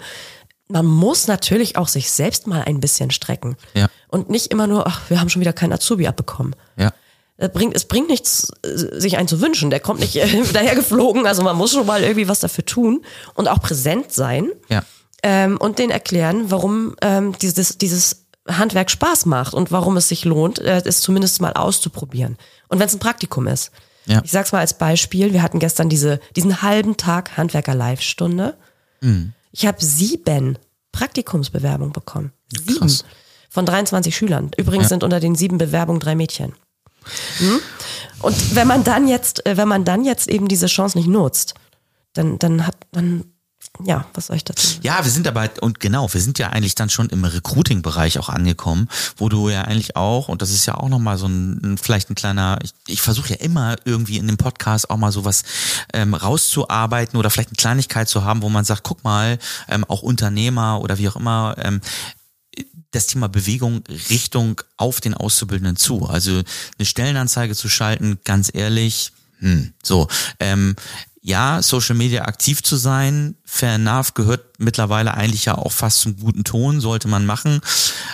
[0.68, 3.56] man muss natürlich auch sich selbst mal ein bisschen strecken.
[3.76, 3.88] Ja.
[4.08, 6.56] Und nicht immer nur, ach, wir haben schon wieder keinen Azubi abbekommen.
[6.76, 6.92] Ja.
[7.38, 9.70] Es bringt, es bringt nichts, äh, sich einen zu wünschen.
[9.70, 11.28] Der kommt nicht äh, daher geflogen.
[11.28, 14.84] Also man muss schon mal irgendwie was dafür tun und auch präsent sein Ja.
[15.24, 20.24] ähm, und denen erklären, warum ähm, dieses, dieses Handwerk Spaß macht und warum es sich
[20.24, 22.38] lohnt, äh, es zumindest mal auszuprobieren.
[22.70, 23.72] Und wenn es ein Praktikum ist.
[24.08, 24.22] Ja.
[24.24, 28.56] Ich sag's mal als Beispiel, wir hatten gestern diese, diesen halben Tag Handwerker-Live-Stunde.
[29.02, 29.34] Mhm.
[29.52, 30.58] Ich habe sieben
[30.92, 32.32] Praktikumsbewerbungen bekommen.
[32.56, 32.80] Sieben.
[32.80, 33.04] Krass.
[33.50, 34.52] Von 23 Schülern.
[34.58, 36.54] Übrigens sind unter den sieben Bewerbungen drei Mädchen.
[37.38, 37.60] Hm?
[38.20, 41.54] Und wenn man dann jetzt, äh, wenn man dann jetzt eben diese Chance nicht nutzt,
[42.14, 43.26] dann, dann hat, dann
[43.84, 44.80] ja, was soll ich dazu sagen?
[44.84, 48.30] Ja, wir sind dabei, und genau, wir sind ja eigentlich dann schon im Recruiting-Bereich auch
[48.30, 48.88] angekommen,
[49.18, 52.16] wo du ja eigentlich auch, und das ist ja auch nochmal so ein, vielleicht ein
[52.16, 55.44] kleiner, ich, ich versuche ja immer irgendwie in dem Podcast auch mal sowas
[55.94, 60.02] ähm, rauszuarbeiten oder vielleicht eine Kleinigkeit zu haben, wo man sagt, guck mal, ähm, auch
[60.02, 61.82] Unternehmer oder wie auch immer, ähm,
[62.96, 66.06] das Thema Bewegung Richtung auf den Auszubildenden zu.
[66.06, 66.42] Also
[66.78, 70.08] eine Stellenanzeige zu schalten, ganz ehrlich, hm, so.
[70.40, 70.76] Ähm,
[71.22, 76.18] ja, Social Media aktiv zu sein, fair enough, gehört mittlerweile eigentlich ja auch fast zum
[76.18, 77.62] guten Ton, sollte man machen,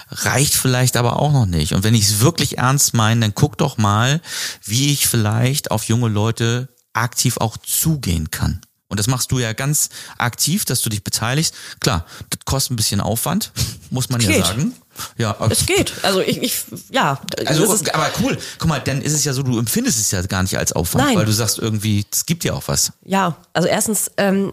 [0.09, 1.73] reicht vielleicht aber auch noch nicht.
[1.73, 4.21] Und wenn ich es wirklich ernst meine, dann guck doch mal,
[4.63, 8.61] wie ich vielleicht auf junge Leute aktiv auch zugehen kann.
[8.91, 11.55] Und das machst du ja ganz aktiv, dass du dich beteiligst.
[11.79, 13.53] Klar, das kostet ein bisschen Aufwand,
[13.89, 14.45] muss man ja Geht.
[14.45, 14.73] sagen.
[15.17, 15.93] Ja, Es geht.
[16.03, 17.19] Also ich, ich ja.
[17.45, 18.37] also, aber cool.
[18.59, 21.05] Guck mal, dann ist es ja so, du empfindest es ja gar nicht als Aufwand,
[21.05, 21.17] Nein.
[21.17, 22.91] weil du sagst irgendwie, es gibt ja auch was.
[23.05, 24.51] ja, also erstens, ähm,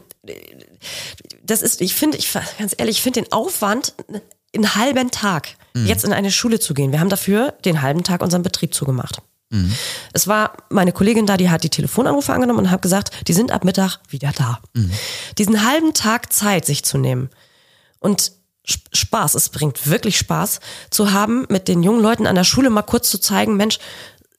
[1.43, 3.95] das ist, ich finde, ich ganz ehrlich, ich finde den Aufwand,
[4.55, 6.93] einen halben Tag jetzt in eine Schule zu gehen.
[6.93, 9.21] Wir haben dafür den halben Tag unseren Betrieb zugemacht.
[10.13, 13.51] Es war meine Kollegin da, die hat die Telefonanrufe angenommen und hat gesagt, die sind
[13.51, 14.59] ab Mittag wieder da.
[15.39, 17.31] Diesen halben Tag Zeit sich zu nehmen.
[17.99, 18.33] Und
[18.69, 22.69] Sp- Spaß, es bringt wirklich Spaß zu haben, mit den jungen Leuten an der Schule
[22.69, 23.79] mal kurz zu zeigen, Mensch,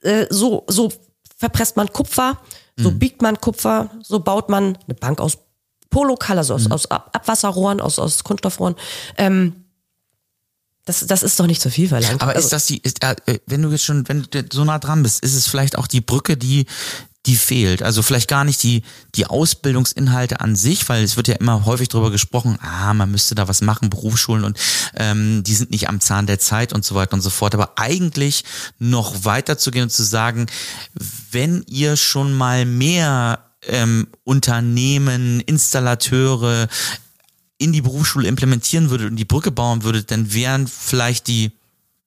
[0.03, 0.91] äh, so, so
[1.37, 2.37] verpresst man Kupfer,
[2.77, 5.39] so biegt man Kupfer, so baut man eine Bank aus
[5.89, 8.75] Polokal, also aus, aus Ab Abwasserrohren, aus, aus Kunststoffrohren.
[9.17, 9.58] Ähm,
[10.89, 12.19] das, das ist doch nicht zu viel verlangt.
[12.21, 14.79] Aber Also- ist das die, ist, äh, wenn du jetzt schon, wenn du so nah
[14.79, 16.65] dran bist, ist es vielleicht auch die Brücke, die,
[17.27, 17.83] die fehlt?
[17.83, 18.81] Also vielleicht gar nicht die,
[19.13, 23.35] die Ausbildungsinhalte an sich, weil es wird ja immer häufig darüber gesprochen, ah, man müsste
[23.35, 24.57] da was machen, Berufsschulen und
[24.95, 27.53] ähm, die sind nicht am Zahn der Zeit und so weiter und so fort.
[27.53, 28.43] Aber eigentlich
[28.79, 30.47] noch weiter zu gehen und zu sagen,
[31.31, 36.67] wenn ihr schon mal mehr ähm, Unternehmen, Installateure
[37.59, 41.51] in die Berufsschule implementieren würdet und die Brücke bauen würdet, dann wären vielleicht die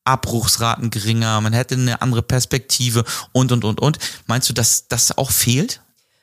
[0.05, 3.99] Abbruchsraten geringer, man hätte eine andere Perspektive und, und, und, und.
[4.27, 5.81] Meinst du, dass das auch fehlt?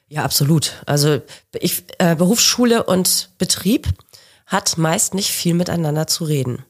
[0.10, 0.74] Ja, absolut.
[0.86, 1.22] Also
[1.54, 3.88] ich, äh, Berufsschule und Betrieb
[4.48, 6.66] hat meist nicht viel miteinander zu reden.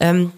[0.00, 0.32] Ähm,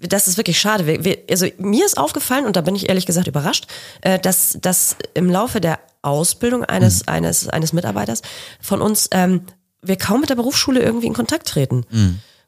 [0.00, 0.86] das ist wirklich schade.
[0.86, 3.66] Wir, wir, also mir ist aufgefallen, und da bin ich ehrlich gesagt überrascht,
[4.00, 8.22] äh, dass, dass im Laufe der Ausbildung eines, eines, eines Mitarbeiters
[8.60, 9.42] von uns ähm,
[9.82, 11.84] wir kaum mit der Berufsschule irgendwie in Kontakt treten.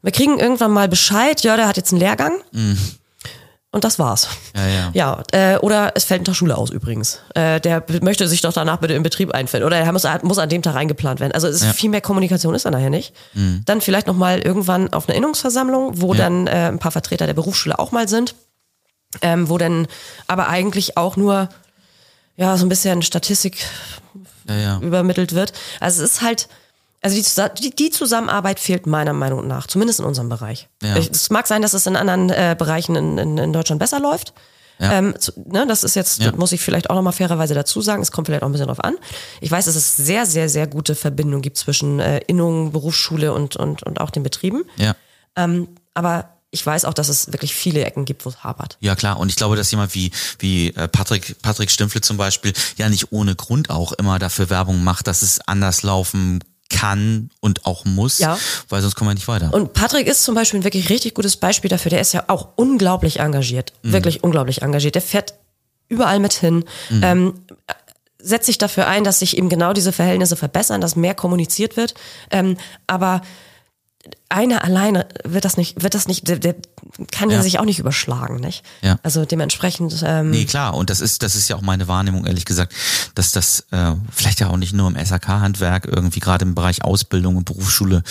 [0.03, 2.33] Wir kriegen irgendwann mal Bescheid, ja, der hat jetzt einen Lehrgang.
[3.71, 4.29] Und das war's.
[4.55, 4.91] Ja, ja.
[4.95, 7.19] Ja, äh, oder es fällt ein Tag Schule aus übrigens.
[7.35, 9.67] Äh, der möchte sich doch danach bitte im Betrieb einfinden.
[9.67, 11.33] Oder er muss, muss an dem Tag reingeplant werden.
[11.33, 13.15] Also es ist viel mehr Kommunikation ist da nachher nicht.
[13.65, 16.19] Dann vielleicht nochmal irgendwann auf einer Innungsversammlung, wo Ja.
[16.21, 18.37] dann äh, ein paar Vertreter der Berufsschule auch mal sind.
[19.23, 19.89] Ähm, wo dann
[20.29, 21.49] aber eigentlich auch nur
[22.37, 23.65] ja so ein bisschen Statistik
[24.49, 24.79] Ja, ja.
[24.81, 25.53] übermittelt wird.
[25.81, 26.49] Also es ist halt,
[27.05, 30.69] also die, die, Zusammenarbeit fehlt meiner Meinung nach, zumindest in unserem Bereich.
[30.83, 30.97] Ja.
[30.97, 34.33] Es mag sein, dass es in anderen äh, Bereichen in, in, in Deutschland besser läuft.
[34.79, 34.93] Ja.
[34.93, 36.31] Ähm, zu, ne, das ist jetzt, Ja.
[36.31, 38.69] das muss ich vielleicht auch nochmal fairerweise dazu sagen, es kommt vielleicht auch ein bisschen
[38.69, 38.97] drauf an.
[39.43, 43.55] Ich weiß, dass es sehr, sehr, sehr gute Verbindungen gibt zwischen äh, Innungen, Berufsschule und,
[43.57, 44.65] und, und auch den Betrieben.
[44.77, 44.97] Ja.
[45.37, 48.79] Ähm, aber ich weiß auch, dass es wirklich viele Ecken gibt, wo es hapert.
[48.81, 52.55] Ja klar, und ich glaube, dass jemand wie wie äh, Patrick Patrick Stimpfle zum Beispiel
[52.77, 57.67] ja nicht ohne Grund auch immer dafür Werbung macht, dass es anders laufen kann und
[57.67, 58.39] auch muss, Ja.
[58.69, 59.53] weil sonst kommen wir nicht weiter.
[59.53, 61.91] Und Patrick ist zum Beispiel ein wirklich richtig gutes Beispiel dafür.
[61.91, 63.73] Der ist ja auch unglaublich engagiert.
[63.83, 64.95] Wirklich unglaublich engagiert.
[64.95, 65.35] Der fährt
[65.89, 66.65] überall mit hin.
[67.03, 67.35] Ähm,
[68.19, 71.95] setzt sich dafür ein, dass sich eben genau diese Verhältnisse verbessern, dass mehr kommuniziert wird.
[72.31, 73.21] Ähm, aber
[74.29, 76.57] einer alleine wird das nicht, wird das nicht, der, der
[77.11, 77.43] kann ja.
[77.43, 78.65] Sich auch nicht überschlagen, nicht?
[78.83, 78.99] Ja.
[79.03, 82.45] Also dementsprechend, ähm, Nee, klar, und das ist, das ist ja auch meine Wahrnehmung, ehrlich
[82.45, 82.73] gesagt,
[83.15, 87.37] dass das äh, vielleicht ja auch nicht nur im SAK-Handwerk, irgendwie gerade im Bereich Ausbildung
[87.37, 88.03] und Berufsschule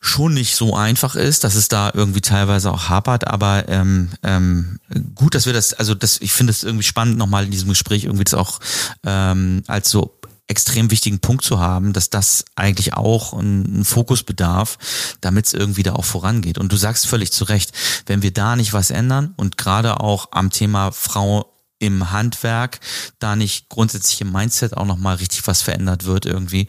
[0.00, 4.78] schon nicht so einfach ist, dass es da irgendwie teilweise auch hapert, aber ähm, ähm,
[5.14, 8.04] gut, dass wir das, also das, ich finde es irgendwie spannend, nochmal in diesem Gespräch
[8.04, 8.60] irgendwie das auch
[9.04, 10.14] ähm, als so
[10.46, 14.78] extrem wichtigen Punkt zu haben, dass das eigentlich auch einen Fokus bedarf,
[15.20, 16.58] damit es irgendwie da auch vorangeht.
[16.58, 17.72] Und du sagst völlig zu Recht,
[18.06, 22.80] wenn wir da nicht was ändern und gerade auch am Thema Frau im Handwerk
[23.18, 26.68] da nicht grundsätzlich im Mindset auch nochmal richtig was verändert wird irgendwie,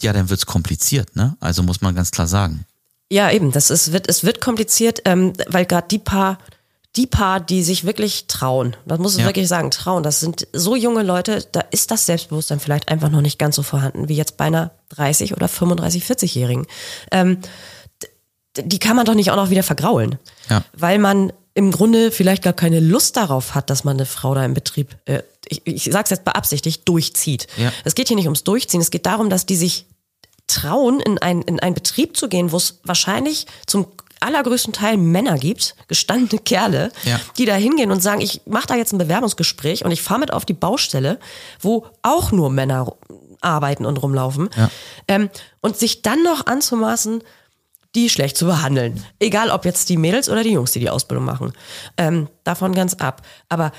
[0.00, 1.36] ja, dann wird's kompliziert, ne?
[1.40, 2.64] Also muss man ganz klar sagen.
[3.10, 6.38] Ja, eben, das ist, wird, es wird kompliziert, ähm, weil gerade die paar,
[6.96, 9.26] die paar, die sich wirklich trauen, das muss ich Ja.
[9.26, 13.20] wirklich sagen, trauen, das sind so junge Leute, da ist das Selbstbewusstsein vielleicht einfach noch
[13.20, 16.66] nicht ganz so vorhanden, wie jetzt bei einer 30 oder 35, 40-Jährigen.
[17.12, 17.38] Ähm,
[18.58, 20.18] die kann man doch nicht auch noch wieder vergraulen.
[20.48, 20.64] Ja.
[20.72, 24.44] Weil man im Grunde vielleicht gar keine Lust darauf hat, dass man eine Frau da
[24.44, 27.46] im Betrieb, äh, ich, ich sage es jetzt beabsichtigt, durchzieht.
[27.56, 27.72] Ja.
[27.84, 29.86] Es geht hier nicht ums Durchziehen, es geht darum, dass die sich
[30.46, 33.86] trauen, in, ein, in einen Betrieb zu gehen, wo es wahrscheinlich zum
[34.20, 37.20] allergrößten Teil Männer gibt, gestandene Kerle, Ja.
[37.38, 40.32] die da hingehen und sagen, ich mache da jetzt ein Bewerbungsgespräch und ich fahre mit
[40.32, 41.18] auf die Baustelle,
[41.60, 42.94] wo auch nur Männer
[43.40, 44.48] arbeiten und rumlaufen.
[44.56, 44.70] Ja.
[45.08, 47.22] Ähm, und sich dann noch anzumaßen,
[47.94, 49.02] die schlecht zu behandeln.
[49.20, 51.52] Egal ob jetzt die Mädels oder die Jungs, die die Ausbildung machen.
[51.96, 53.22] Ähm, davon ganz ab.
[53.48, 53.72] Aber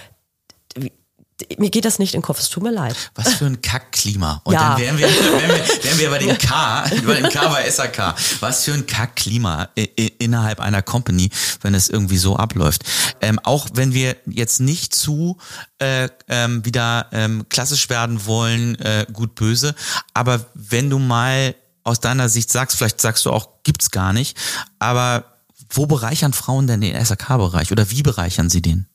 [1.57, 2.95] mir geht das nicht in den Kopf, es tut mir leid.
[3.15, 4.41] Was für ein Kackklima.
[4.43, 4.69] Und Ja.
[4.69, 8.15] dann wären wir, wären, wir, wären wir bei den K, bei dem K bei SAK.
[8.39, 9.69] Was für ein Kackklima
[10.17, 11.29] innerhalb einer Company,
[11.61, 12.83] wenn es irgendwie so abläuft.
[13.21, 15.37] Ähm, auch wenn wir jetzt nicht zu
[15.79, 19.75] äh, ähm, wieder ähm, klassisch werden wollen, äh, gut böse,
[20.13, 24.37] aber wenn du mal aus deiner Sicht sagst, vielleicht sagst du auch, gibt's gar nicht,
[24.79, 25.37] aber
[25.69, 28.87] wo bereichern Frauen denn den SAK-Bereich oder wie bereichern sie den?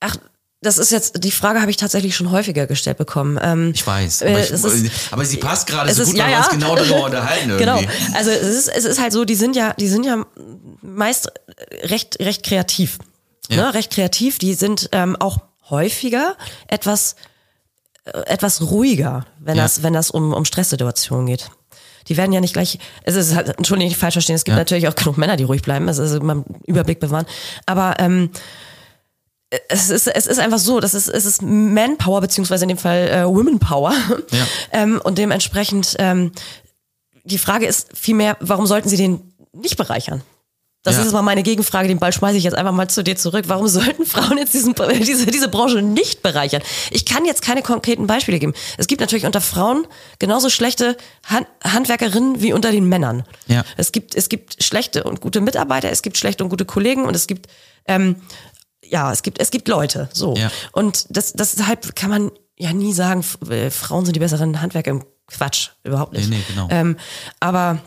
[0.00, 0.16] Ach,
[0.64, 3.38] das ist jetzt, die Frage habe ich tatsächlich schon häufiger gestellt bekommen.
[3.40, 6.24] Ähm, Ich weiß, äh, aber, ich, ist- aber sie passt gerade so ist- gut, ja,
[6.24, 6.52] weil wir uns ja.
[6.54, 7.64] genau darüber unterhalten irgendwie.
[7.86, 8.16] Genau.
[8.16, 10.24] Also es ist, es ist halt so, die sind ja, die sind ja
[10.82, 11.30] meist
[11.84, 12.98] recht, recht kreativ.
[13.48, 13.56] Ja.
[13.56, 13.74] Ne?
[13.74, 14.38] Recht kreativ.
[14.38, 15.38] Die sind ähm, auch
[15.70, 17.14] häufiger etwas,
[18.04, 19.62] äh, etwas ruhiger, wenn Ja.
[19.64, 21.50] das, wenn das um, um Stresssituationen geht.
[22.08, 24.60] Die werden ja nicht gleich, es ist halt, Entschuldigung, nicht falsch verstehen, es gibt Ja.
[24.60, 27.24] natürlich auch genug Männer, die ruhig bleiben, es ist immer einen Überblick bewahren.
[27.64, 28.28] Aber ähm,
[29.68, 33.08] es ist, es ist einfach so, das ist, es ist Manpower, beziehungsweise in dem Fall
[33.08, 33.92] äh, Womenpower.
[34.30, 34.46] Ja.
[34.72, 36.32] Ähm, und dementsprechend, ähm,
[37.24, 40.22] die Frage ist vielmehr, warum sollten sie den nicht bereichern?
[40.82, 41.02] Das Ja.
[41.02, 43.44] ist mal meine Gegenfrage, den Ball schmeiße ich jetzt einfach mal zu dir zurück.
[43.46, 46.60] Warum sollten Frauen jetzt diesen, diese, diese Branche nicht bereichern?
[46.90, 48.52] Ich kann jetzt keine konkreten Beispiele geben.
[48.76, 49.86] Es gibt natürlich unter Frauen
[50.18, 53.24] genauso schlechte Hand, Handwerkerinnen wie unter den Männern.
[53.46, 53.64] Ja.
[53.78, 57.16] Es gibt, es gibt schlechte und gute Mitarbeiter, es gibt schlechte und gute Kollegen und
[57.16, 57.46] es gibt,
[57.86, 58.16] ähm,
[58.94, 60.36] ja, es gibt, es gibt Leute, so.
[60.36, 60.52] Ja.
[60.70, 65.04] Und das, deshalb kann man ja nie sagen, äh, Frauen sind die besseren Handwerker im
[65.26, 66.30] Quatsch, überhaupt nicht.
[66.30, 66.68] Nee, nee, genau.
[66.70, 66.96] Ähm,
[67.40, 67.80] aber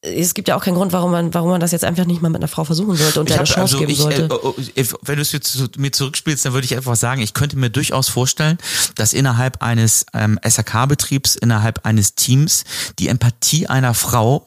[0.00, 2.30] es gibt ja auch keinen Grund, warum man, warum man das jetzt einfach nicht mal
[2.30, 4.24] mit einer Frau versuchen sollte und Ich der eine Chance also geben ich, sollte.
[4.24, 7.22] äh, oh, äh, wenn du es jetzt zu mir zurückspielst, dann würde ich einfach sagen,
[7.22, 8.58] ich könnte mir durchaus vorstellen,
[8.96, 12.64] dass innerhalb eines ähm, SAK-Betriebs, innerhalb eines Teams
[12.98, 14.44] die Empathie einer Frau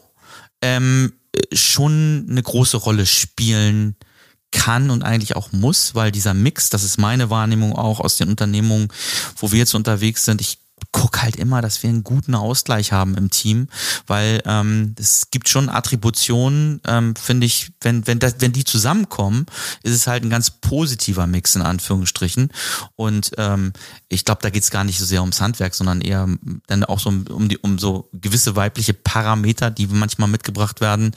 [0.61, 3.95] ähm, äh, schon eine große Rolle spielen
[4.51, 8.29] kann und eigentlich auch muss, weil dieser Mix, das ist meine Wahrnehmung auch aus den
[8.29, 8.89] Unternehmungen,
[9.37, 10.59] wo wir jetzt unterwegs sind, ich
[10.91, 13.67] guck halt immer, dass wir einen guten Ausgleich haben im Team,
[14.07, 19.45] weil ähm, es gibt schon Attributionen, ähm, finde ich, wenn wenn das, wenn die zusammenkommen,
[19.83, 22.49] ist es halt ein ganz positiver Mix in Anführungsstrichen.
[22.95, 23.73] Und ähm,
[24.07, 26.27] ich glaube, da geht's gar nicht so sehr ums Handwerk, sondern eher
[26.67, 31.11] dann auch so um, um die um so gewisse weibliche Parameter, die manchmal mitgebracht werden,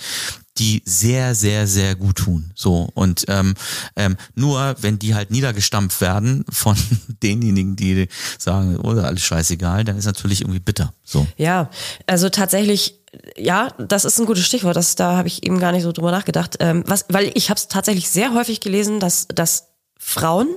[0.59, 2.53] die sehr, sehr, sehr gut tun.
[2.55, 3.55] So und ähm,
[3.97, 6.77] ähm, nur wenn die halt niedergestampft werden von
[7.23, 10.93] denjenigen, die sagen, oh, alles scheißegal, dann ist natürlich irgendwie bitter.
[11.05, 11.27] So.
[11.37, 11.71] Ja,
[12.07, 13.01] also tatsächlich,
[13.37, 14.77] ja, das ist ein gutes Stichwort.
[14.77, 16.57] Das, da habe ich eben gar nicht so drüber nachgedacht.
[16.61, 20.49] Ähm, was, weil ich habe es tatsächlich sehr häufig gelesen, dass, dass Frauen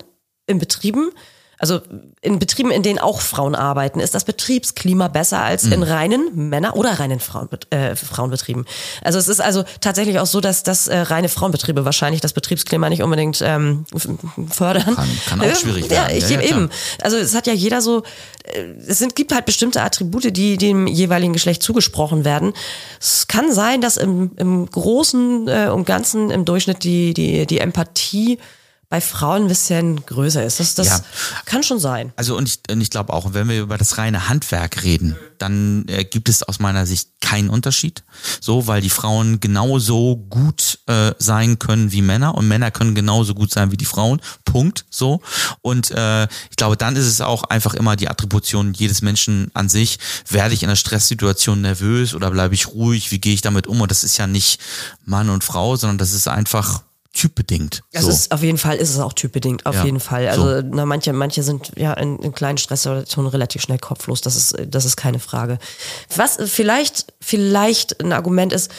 [0.48, 1.12] in Betrieben,
[1.58, 1.82] also
[2.22, 6.76] in Betrieben, in denen auch Frauen arbeiten, ist das Betriebsklima besser als in reinen Männer-
[6.76, 8.65] oder reinen Frauen, äh, Frauenbetrieben.
[9.04, 12.89] Also es ist also tatsächlich auch so, dass, dass äh, reine Frauenbetriebe wahrscheinlich das Betriebsklima
[12.89, 13.86] nicht unbedingt ähm,
[14.50, 14.96] fördern.
[14.96, 16.18] Kann- kann auch schwierig ja, werden.
[16.18, 16.70] Ich, Ja, ja, eben.
[17.02, 18.04] Also es hat ja jeder so,
[18.44, 22.54] äh, es sind, gibt halt bestimmte Attribute, die dem jeweiligen Geschlecht zugesprochen werden.
[23.00, 27.60] Es kann sein, dass im, im Großen äh, und Ganzen im Durchschnitt die, die, die
[27.60, 28.39] Empathie
[28.89, 30.60] bei Frauen ein bisschen größer ist.
[30.60, 31.00] Das, das Ja.
[31.45, 32.13] kann schon sein.
[32.15, 35.86] Also und ich, und ich glaube auch, wenn wir über das reine Handwerk reden, dann
[35.88, 38.04] äh, gibt es aus meiner Sicht keinen Unterschied.
[38.39, 43.34] So, weil die Frauen genauso gut äh, sein können wie Männer und Männer können genauso
[43.34, 44.21] gut sein wie die Frauen.
[44.45, 44.86] Punkt.
[44.89, 45.21] So.
[45.62, 49.67] Und äh, ich glaube, dann ist es auch einfach immer die Attribution jedes Menschen an
[49.67, 49.98] sich.
[50.30, 53.12] Werde ich in einer Stresssituation nervös oder bleibe ich ruhig?
[53.12, 53.82] Wie gehe ich damit um?
[53.82, 54.60] Und das ist ja nicht
[55.04, 56.84] Mann und Frau, sondern das ist einfach
[57.15, 57.82] typbedingt.
[57.95, 58.30] Also so.
[58.30, 60.28] auf jeden Fall ist es auch typbedingt, auf Ja, jeden Fall.
[60.28, 60.62] Also so.
[60.63, 64.21] na, manche, manche sind ja in, in kleinen Stresssituationen relativ schnell kopflos.
[64.21, 65.58] Das ist, das ist keine Frage.
[66.15, 68.69] Was vielleicht, vielleicht ein Argument ist,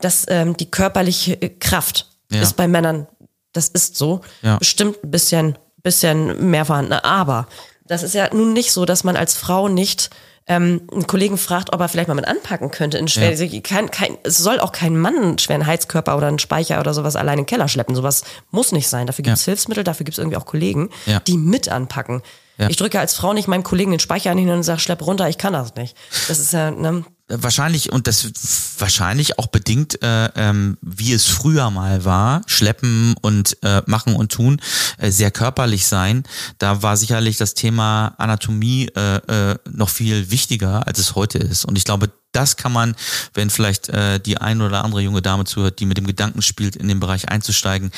[0.00, 2.42] dass ähm, die körperliche Kraft Ja.
[2.42, 3.06] ist bei Männern,
[3.52, 4.58] das ist so, Ja.
[4.58, 6.92] bestimmt ein bisschen, bisschen mehr vorhanden.
[6.92, 7.48] Aber
[7.86, 10.10] das ist ja nun nicht so, dass man als Frau nicht
[10.48, 12.98] ähm, einen Kollegen fragt, ob er vielleicht mal mit anpacken könnte.
[12.98, 16.78] In schwer, kein, kein, es soll auch kein Mann einen schweren Heizkörper oder einen Speicher
[16.80, 17.94] oder sowas allein in den Keller schleppen.
[17.96, 19.06] Sowas muss nicht sein.
[19.06, 19.52] Dafür gibt's Ja.
[19.52, 21.20] Hilfsmittel, dafür gibt's irgendwie auch Kollegen, Ja.
[21.20, 22.22] die mit anpacken.
[22.58, 22.68] Ja.
[22.70, 25.28] Ich drücke als Frau nicht meinem Kollegen den Speicher an ihn und sage, schlepp runter,
[25.28, 25.96] ich kann das nicht.
[26.28, 27.04] Das ist ja, ne?
[27.28, 28.30] Wahrscheinlich und das
[28.78, 34.32] wahrscheinlich auch bedingt, äh, ähm, wie es früher mal war, schleppen und äh, machen und
[34.32, 34.60] tun,
[34.98, 36.24] äh, sehr körperlich sein.
[36.58, 41.64] Da war sicherlich das Thema Anatomie äh, äh, noch viel wichtiger, als es heute ist.
[41.64, 42.94] Und ich glaube, das kann man,
[43.34, 46.76] wenn vielleicht äh, die ein oder andere junge Dame zuhört, die mit dem Gedanken spielt,
[46.76, 47.90] in den Bereich einzusteigen,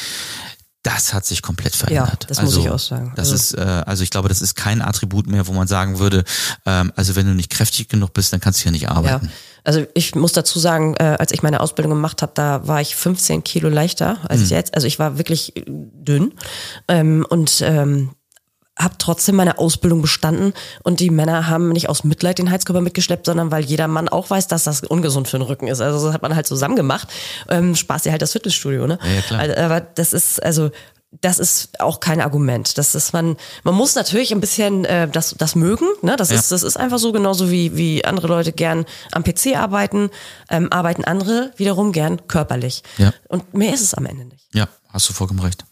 [0.88, 2.22] das hat sich komplett verändert.
[2.22, 3.12] Ja, das also, muss ich auch sagen.
[3.14, 5.99] Das Also- ist, äh, also ich glaube, das ist kein Attribut mehr, wo man sagen
[5.99, 6.24] würde,
[6.64, 9.30] ähm, also wenn du nicht kräftig genug bist, dann kannst du hier nicht Ja, arbeiten.
[9.64, 12.97] also ich muss dazu sagen, äh, als ich meine Ausbildung gemacht habe, da war ich
[12.97, 14.74] 15 Kilo leichter als ich jetzt.
[14.74, 16.32] Also ich war wirklich dünn
[16.89, 18.11] ähm, und ähm,
[18.79, 20.53] habe trotzdem meine Ausbildung bestanden
[20.85, 24.31] und die Männer haben nicht aus Mitleid den Heizkörper mitgeschleppt, sondern weil jeder Mann auch
[24.31, 25.81] weiß, dass das ungesund für den Rücken ist.
[25.81, 27.09] Also das hat man halt zusammen gemacht.
[27.49, 28.99] Ähm, Spaß dir halt das Fitnessstudio, ne?
[29.03, 29.41] Ja, ja, klar.
[29.41, 30.70] Also, aber das ist also
[31.22, 32.76] das ist auch kein Argument.
[32.76, 35.87] Das ist man, man muss natürlich ein bisschen äh, das, das mögen.
[36.03, 36.16] Ne?
[36.16, 36.37] Das, Ja.
[36.37, 40.11] ist, das ist einfach so genauso wie, wie andere Leute gern am PC arbeiten,
[40.51, 42.83] ähm, arbeiten andere wiederum gern körperlich.
[42.99, 43.14] Ja.
[43.29, 44.47] Und mehr ist es am Ende nicht.
[44.53, 45.64] Ja, hast du vollkommen recht.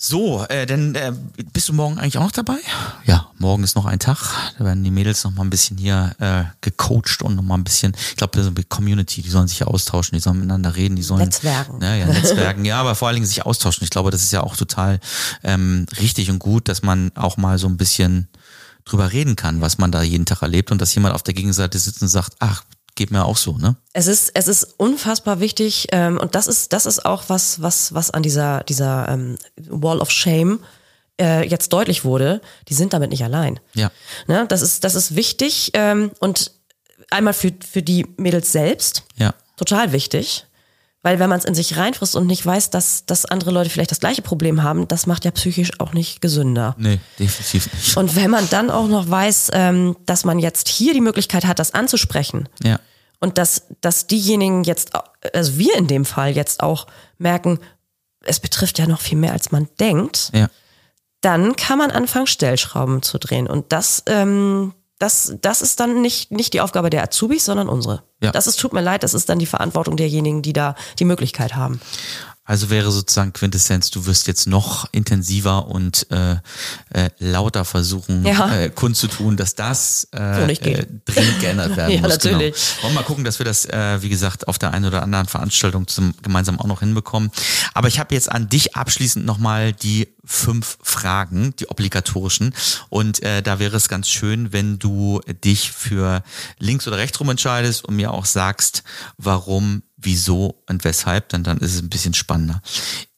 [0.00, 1.12] So, äh, denn äh,
[1.52, 2.58] bist du morgen eigentlich auch noch dabei?
[3.04, 4.32] Ja, morgen ist noch ein Tag.
[4.56, 7.64] Da werden die Mädels noch mal ein bisschen hier äh, gecoacht und noch mal ein
[7.64, 10.94] bisschen, ich glaube, so eine Community, die sollen sich ja austauschen, die sollen miteinander reden,
[10.94, 11.82] die sollen Netzwerken.
[11.82, 13.82] Ja, ja, Netzwerken, ja, aber vor allen Dingen sich austauschen.
[13.82, 15.00] Ich glaube, das ist ja auch total
[15.42, 18.28] ähm, richtig und gut, dass man auch mal so ein bisschen
[18.84, 21.76] drüber reden kann, was man da jeden Tag erlebt und dass jemand auf der Gegenseite
[21.76, 22.62] sitzt und sagt, ach,
[22.98, 23.76] geht mir auch so, ne?
[23.94, 27.94] Es ist, es ist unfassbar wichtig ähm, und das ist, das ist auch was, was,
[27.94, 29.36] was an dieser, dieser ähm,
[29.68, 30.58] Wall of Shame
[31.20, 32.40] äh, jetzt deutlich wurde.
[32.68, 33.58] Die sind damit nicht allein.
[33.74, 33.90] Ja.
[34.26, 34.44] Ne?
[34.48, 36.52] Das ist, das ist wichtig ähm, und
[37.10, 39.32] einmal für, für die Mädels selbst Ja.
[39.56, 40.44] total wichtig.
[41.02, 43.92] Weil wenn man es in sich reinfrisst und nicht weiß, dass, dass andere Leute vielleicht
[43.92, 46.74] das gleiche Problem haben, das macht ja psychisch auch nicht gesünder.
[46.76, 47.96] Nee, definitiv nicht.
[47.96, 51.60] Und wenn man dann auch noch weiß, ähm, dass man jetzt hier die Möglichkeit hat,
[51.60, 52.80] das anzusprechen Ja.
[53.20, 54.92] Und dass, dass diejenigen jetzt,
[55.34, 56.86] also wir in dem Fall jetzt auch
[57.18, 57.58] merken,
[58.20, 60.48] es betrifft ja noch viel mehr, als man denkt, Ja.
[61.20, 63.46] dann kann man anfangen, Stellschrauben zu drehen.
[63.48, 68.02] Und das, ähm, das, das ist dann nicht, nicht die Aufgabe der Azubis, sondern unsere.
[68.22, 68.32] Ja.
[68.32, 71.54] Das ist, tut mir leid, das ist dann die Verantwortung derjenigen, die da die Möglichkeit
[71.54, 71.80] haben.
[72.48, 76.36] Also wäre sozusagen Quintessenz, du wirst jetzt noch intensiver und äh,
[76.94, 78.50] äh, lauter versuchen, Ja.
[78.54, 80.40] äh, kundzutun, dass das äh, So
[80.70, 82.10] äh, dringend geändert werden Ja, muss.
[82.10, 82.54] natürlich.
[82.54, 82.82] Genau.
[82.84, 85.26] Wollen wir mal gucken, dass wir das, äh, wie gesagt, auf der einen oder anderen
[85.26, 87.30] Veranstaltung zum, gemeinsam auch noch hinbekommen.
[87.74, 92.54] Aber ich habe jetzt an dich abschließend nochmal die fünf Fragen, die obligatorischen.
[92.88, 96.22] Und äh, da wäre es ganz schön, wenn du dich für
[96.58, 98.84] links oder rechts rum entscheidest und mir auch sagst,
[99.18, 102.62] warum, wieso und weshalb, dann, dann ist es ein bisschen spannender.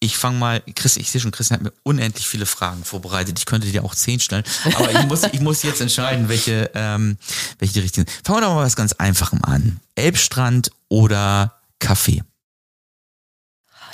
[0.00, 3.38] Ich fange mal, Chris, ich sehe schon, Christian hat mir unendlich viele Fragen vorbereitet.
[3.38, 7.18] Ich könnte dir auch zehn stellen, aber ich muss, ich muss jetzt entscheiden, welche, ähm,
[7.58, 8.26] welche die richtigen sind.
[8.26, 9.80] Fangen wir doch mal was ganz Einfachem an.
[9.94, 12.22] Elbstrand oder Kaffee?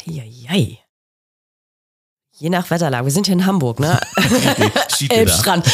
[0.06, 0.78] Eieiei.
[2.38, 3.06] Je nach Wetterlage.
[3.06, 3.98] Wir sind hier in Hamburg, ne?
[5.08, 5.66] Elbstrand.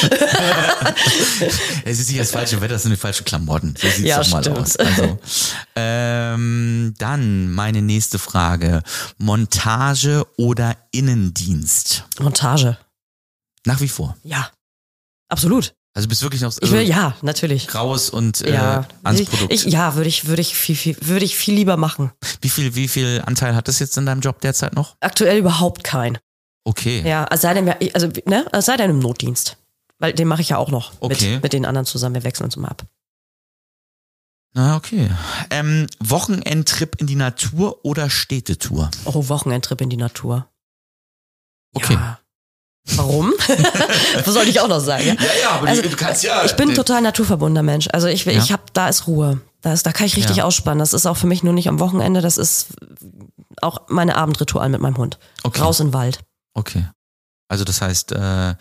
[1.85, 3.75] Es ist nicht das falsche Wetter, es sind die falschen Klamotten.
[3.77, 4.77] So sieht's Ja, doch mal aus.
[4.77, 5.19] Also,
[5.75, 8.83] ähm, dann meine nächste Frage.
[9.19, 12.05] Montage oder Innendienst?
[12.21, 12.79] Montage.
[13.67, 14.17] Nach wie vor.
[14.23, 14.49] Ja.
[15.29, 15.75] Absolut.
[15.95, 17.75] Also bist wirklich noch Ich will, ja, natürlich.
[17.75, 19.53] raus und äh, Ja, ans ich, Produkt.
[19.53, 22.13] ich, ja, würde ich, würde ich viel, viel, würde ich viel lieber machen.
[22.41, 24.95] wie viel, wie viel Anteil hat das jetzt in deinem Job derzeit noch?
[25.01, 26.19] Aktuell überhaupt kein.
[26.65, 27.03] Okay.
[27.07, 29.57] Ja, es sei denn, also, ne, es sei denn im Notdienst.
[29.99, 31.35] Weil den mache ich ja auch noch Okay.
[31.35, 32.15] mit, mit den anderen zusammen.
[32.17, 32.85] Wir wechseln uns immer ab.
[34.55, 35.11] Na, okay.
[35.51, 38.91] Ähm, Wochenendtrip in die Natur oder Städtetour?
[39.07, 40.47] Oh, Wochenendtrip in die Natur.
[41.75, 41.95] Okay.
[41.95, 42.19] Ja.
[42.97, 43.33] Warum?
[44.25, 45.05] Was soll ich auch noch sagen?
[45.07, 45.15] Ja?
[45.41, 46.45] ja, aber Also, kannst ja.
[46.45, 47.89] Ich bin total naturverbundener Mensch.
[47.93, 48.33] Also ich, Ja.
[48.33, 49.41] ich hab, da ist Ruhe.
[49.63, 50.45] Da, ist, da kann ich richtig Ja.
[50.45, 50.81] ausspannen.
[50.81, 52.21] Das ist auch für mich nur nicht am Wochenende.
[52.21, 52.67] Das ist
[53.63, 55.19] auch meine Abendritual mit meinem Hund.
[55.45, 55.61] Okay.
[55.61, 56.19] Raus in den Wald.
[56.55, 56.87] Okay.
[57.49, 58.55] Also das heißt, äh,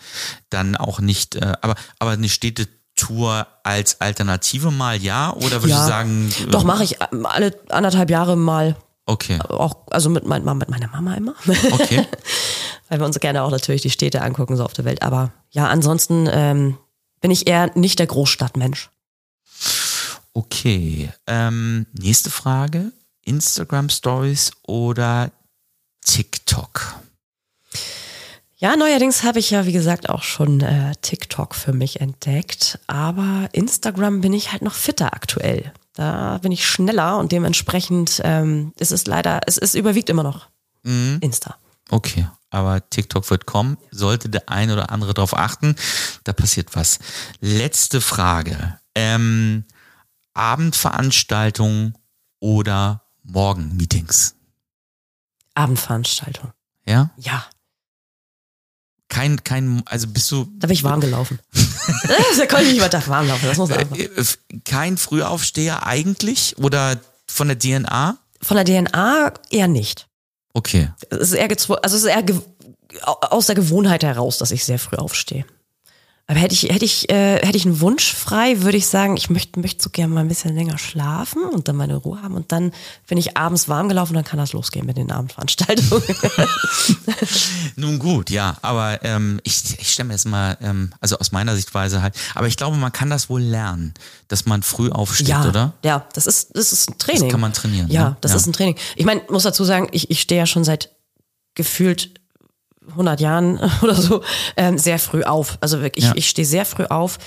[0.50, 5.32] dann auch nicht, äh, aber, aber eine Städtetour als Alternative mal ja?
[5.32, 5.82] Oder würdest Ja.
[5.84, 6.32] du sagen.
[6.42, 8.76] äh, Doch mache ich ähm, alle anderthalb Jahre mal.
[9.06, 9.40] Okay.
[9.40, 11.34] Auch, also mit, mein, mit meiner Mama immer.
[11.72, 12.06] Okay.
[12.88, 15.02] Weil wir uns gerne auch natürlich die Städte angucken, so auf der Welt.
[15.02, 16.78] Aber ja, ansonsten ähm,
[17.20, 18.90] bin ich eher nicht der Großstadtmensch.
[20.34, 21.10] Okay.
[21.26, 22.92] Ähm, nächste Frage.
[23.24, 25.30] Instagram Stories oder
[26.04, 26.94] TikTok?
[28.62, 32.78] Ja, neuerdings habe ich ja, wie gesagt, auch schon äh, TikTok für mich entdeckt.
[32.86, 35.72] Aber Instagram bin ich halt noch fitter aktuell.
[35.94, 40.48] Da bin ich schneller und dementsprechend ähm, ist es leider, es, es überwiegt immer noch
[40.84, 41.18] Mhm.
[41.20, 41.56] Insta.
[41.90, 42.28] Okay.
[42.50, 43.78] Aber TikTok wird kommen.
[43.90, 45.74] Sollte der ein oder andere darauf achten.
[46.22, 47.00] Da passiert was.
[47.40, 48.78] Letzte Frage.
[48.94, 49.64] Ähm,
[50.34, 51.98] Abendveranstaltungen
[52.38, 54.36] oder Morgenmeetings?
[55.54, 56.52] Abendveranstaltung.
[56.84, 57.10] Ja?
[57.16, 57.44] Ja,
[59.12, 61.38] Kein, kein, also bist du da bin ich warm gelaufen.
[62.38, 63.98] da konnte ich nicht weiter warm laufen, das muss man einfach.
[63.98, 64.24] äh,
[64.64, 68.16] kein Frühaufsteher eigentlich oder von der DNA?
[68.40, 70.08] Von der DNA eher nicht.
[70.54, 70.88] Okay.
[71.10, 72.24] Es ist eher gezwungen, also es ist eher
[73.04, 75.44] aus der Gewohnheit heraus, dass ich sehr früh aufstehe.
[76.28, 79.28] Aber hätte ich, hätte ich, äh, hätte ich einen Wunsch frei, würde ich sagen, ich
[79.28, 82.34] möchte, möchte so gerne mal ein bisschen länger schlafen und dann meine Ruhe haben.
[82.36, 82.72] Und dann
[83.08, 86.02] bin ich abends warm gelaufen, dann kann das losgehen mit den Abendveranstaltungen.
[87.76, 91.54] Nun gut, ja, aber ähm, ich, ich stelle mir jetzt mal, ähm, also aus meiner
[91.56, 93.92] Sichtweise halt, aber ich glaube, man kann das wohl lernen,
[94.28, 95.72] dass man früh aufsteht, ja, oder?
[95.84, 97.22] ja, das ist, das ist ein Training.
[97.24, 98.16] Das kann man trainieren, Ja, ne?
[98.20, 98.36] das Ja.
[98.38, 98.76] ist ein Training.
[98.96, 100.90] Ich meine, muss dazu sagen, ich, ich stehe ja schon seit
[101.54, 102.21] gefühlt
[102.90, 104.22] 100 Jahren oder so
[104.56, 105.58] ähm, sehr früh auf.
[105.60, 106.12] Also wirklich, Ja.
[106.16, 107.18] ich stehe sehr früh auf.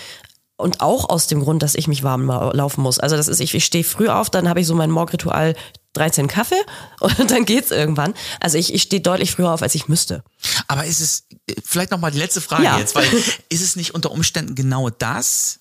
[0.57, 2.97] Und auch aus dem Grund, dass ich mich warm lau- laufen muss.
[2.97, 5.53] Also das ist, ich, ich stehe früh auf, dann habe ich so mein Morgenritual
[5.93, 6.55] 13 Kaffee
[7.01, 8.13] und dann geht's irgendwann.
[8.39, 10.23] Also ich, ich stehe deutlich früher auf, als ich müsste.
[10.69, 11.25] Aber ist es,
[11.65, 12.79] vielleicht nochmal die letzte Frage Ja.
[12.79, 13.03] jetzt, weil
[13.49, 15.59] ist es nicht unter Umständen genau das,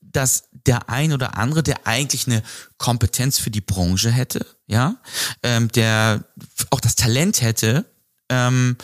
[0.00, 2.42] dass der ein oder andere, der eigentlich eine
[2.78, 4.96] Kompetenz für die Branche hätte, ja,
[5.42, 6.24] ähm, der
[6.70, 7.84] auch das Talent hätte,
[8.32, 8.76] ähm,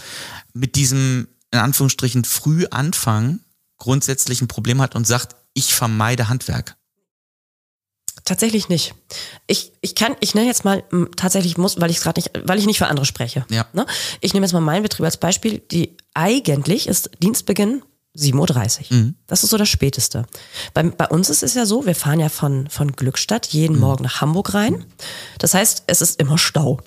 [0.52, 3.44] mit diesem, in Anführungsstrichen, früh anfangen,
[3.78, 6.76] grundsätzlich ein Problem hat und sagt, ich vermeide Handwerk.
[8.24, 8.94] Tatsächlich nicht.
[9.46, 10.84] Ich, ich kann, ich nenne jetzt mal
[11.16, 13.46] tatsächlich muss, weil ich gerade nicht, weil ich nicht für andere spreche.
[13.48, 13.66] Ja.
[13.72, 13.86] Ne?
[14.20, 15.60] Ich nehme jetzt mal meinen Betrieb als Beispiel.
[15.70, 17.82] Die eigentlich ist Dienstbeginn
[18.16, 19.14] 7.30 Uhr.
[19.26, 20.26] Das ist so das Späteste.
[20.74, 24.04] Bei, bei uns ist es ja so, wir fahren ja von, von Glückstadt jeden Morgen
[24.04, 24.84] nach Hamburg rein.
[25.38, 26.80] Das heißt, es ist immer Stau.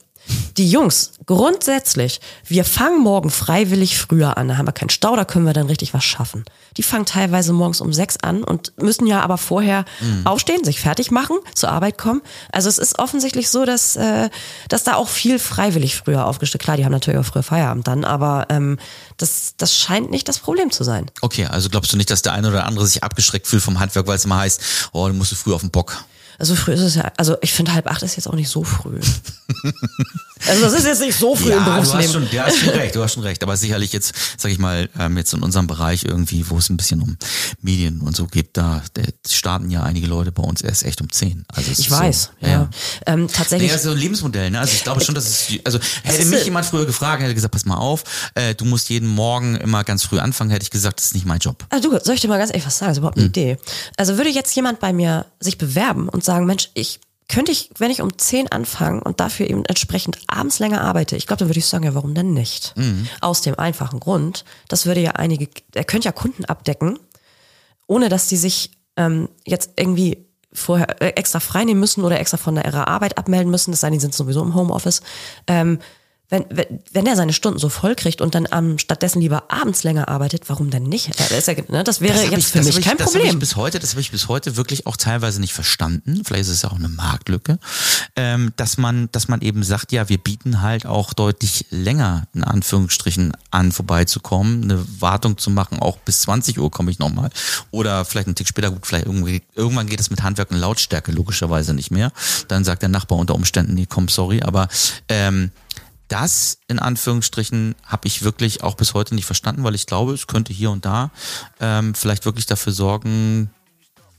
[0.57, 4.47] Die Jungs, grundsätzlich, wir fangen morgen freiwillig früher an.
[4.47, 6.45] Da haben wir keinen Stau, da können wir dann richtig was schaffen.
[6.77, 9.85] Die fangen teilweise morgens um sechs an und müssen ja aber vorher
[10.23, 12.21] aufstehen, sich fertig machen, zur Arbeit kommen.
[12.51, 14.29] Also es ist offensichtlich so, dass, äh,
[14.69, 16.63] dass da auch viel freiwillig früher aufgestellt.
[16.63, 18.77] Klar, die haben natürlich auch früher Feierabend dann, aber ähm,
[19.17, 21.09] das, das scheint nicht das Problem zu sein.
[21.21, 24.07] Okay, also glaubst du nicht, dass der eine oder andere sich abgeschreckt fühlt vom Handwerk,
[24.07, 26.03] weil es immer heißt, oh, du musst früh auf den Bock.
[26.41, 28.63] Also früh ist es ja, also ich finde halb acht ist jetzt auch nicht so
[28.63, 28.99] früh.
[30.47, 32.27] also das ist jetzt nicht so früh im du hast Berufsleben.
[32.27, 33.43] schon, du hast schon recht, du hast schon recht.
[33.43, 36.77] Aber sicherlich jetzt, sag ich mal, ähm, jetzt in unserem Bereich irgendwie, wo es ein
[36.77, 37.15] bisschen um
[37.61, 38.81] Medien und so geht, da
[39.29, 41.45] starten ja einige Leute bei uns erst echt um 10.
[41.47, 42.69] Also Ich weiß, so, ja.
[43.05, 43.69] Ähm, tatsächlich.
[43.69, 44.61] Naja, so ein Lebensmodell, ne?
[44.61, 47.65] Also ich glaube schon, dass es, also hätte mich jemand früher gefragt, hätte gesagt, pass
[47.65, 51.05] mal auf, äh, du musst jeden Morgen immer ganz früh anfangen, hätte ich gesagt, das
[51.05, 51.67] ist nicht mein Job.
[51.69, 52.89] Also du, soll ich dir mal ganz ehrlich was sagen?
[52.89, 53.57] Das ist überhaupt eine Idee.
[53.95, 57.91] Also würde jetzt jemand bei mir sich bewerben und sagen, Mensch, ich könnte ich, wenn
[57.91, 61.59] ich um 10 anfange und dafür eben entsprechend abends länger arbeite, ich glaube, dann würde
[61.59, 62.73] ich sagen, ja, warum denn nicht?
[63.21, 66.99] Aus dem einfachen Grund, das würde ja einige, er könnte ja Kunden abdecken,
[67.87, 72.57] ohne dass die sich ähm, jetzt irgendwie vorher äh, extra freinehmen müssen oder extra von
[72.57, 75.01] ihrer Arbeit abmelden müssen, es sei denn, die sind sowieso im Homeoffice.
[75.47, 75.79] Ähm,
[76.31, 79.83] wenn, wenn, wenn er seine Stunden so voll kriegt und dann ähm, stattdessen lieber abends
[79.83, 81.09] länger arbeitet, warum denn nicht?
[81.19, 82.97] Das, ist ja, ne, das wäre Das jetzt ich, für das mich hab ich, kein
[82.97, 83.39] das Hab ich Problem.
[83.39, 86.21] bis heute, das habe ich bis heute wirklich auch teilweise nicht verstanden.
[86.23, 87.59] Vielleicht ist es ja auch eine Marktlücke,
[88.15, 92.45] ähm, dass man, dass man eben sagt, ja, wir bieten halt auch deutlich länger in
[92.45, 97.29] Anführungsstrichen an, vorbeizukommen, eine Wartung zu machen, auch bis 20 Uhr komme ich nochmal.
[97.71, 101.11] Oder vielleicht einen Tick später, gut, vielleicht irgendwie, irgendwann geht es mit Handwerk und Lautstärke
[101.11, 102.13] logischerweise nicht mehr.
[102.47, 104.69] Dann sagt der Nachbar unter Umständen, nee, komm, sorry, aber
[105.09, 105.51] ähm,
[106.11, 110.27] das in Anführungsstrichen habe ich wirklich auch bis heute nicht verstanden, weil ich glaube, es
[110.27, 111.11] könnte hier und da
[111.59, 113.49] ähm, vielleicht wirklich dafür sorgen,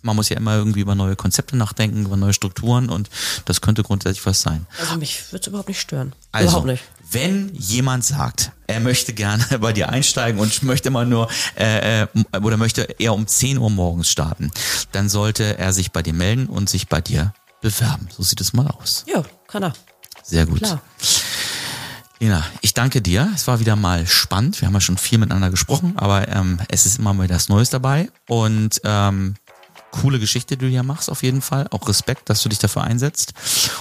[0.02, 3.08] man muss ja immer irgendwie über neue Konzepte nachdenken, über neue Strukturen und
[3.44, 4.66] das könnte grundsätzlich was sein.
[4.80, 6.12] Also mich würde es überhaupt nicht stören.
[6.32, 6.82] Also, überhaupt nicht.
[7.10, 12.06] wenn jemand sagt, er möchte gerne bei dir einsteigen und möchte mal nur äh, äh,
[12.42, 14.50] oder möchte eher um 10 Uhr morgens starten,
[14.92, 18.08] dann sollte er sich bei dir melden und sich bei dir bewerben.
[18.10, 19.04] So sieht es mal aus.
[19.06, 19.72] Ja, kann er.
[20.24, 20.62] Sehr gut.
[20.62, 20.80] Klar.
[22.22, 23.28] Lena, ich danke dir.
[23.34, 24.60] Es war wieder mal spannend.
[24.60, 27.70] Wir haben ja schon viel miteinander gesprochen, aber ähm, es ist immer mal das Neues
[27.70, 28.10] dabei.
[28.28, 29.34] Und ähm,
[29.90, 31.66] coole Geschichte, die du hier machst, auf jeden Fall.
[31.72, 33.34] Auch Respekt, dass du dich dafür einsetzt.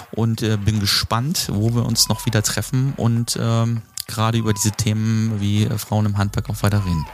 [0.09, 4.71] Und äh, bin gespannt, wo wir uns noch wieder treffen und ähm, gerade über diese
[4.71, 7.05] Themen wie äh, Frauen im Handwerk auch weiter reden.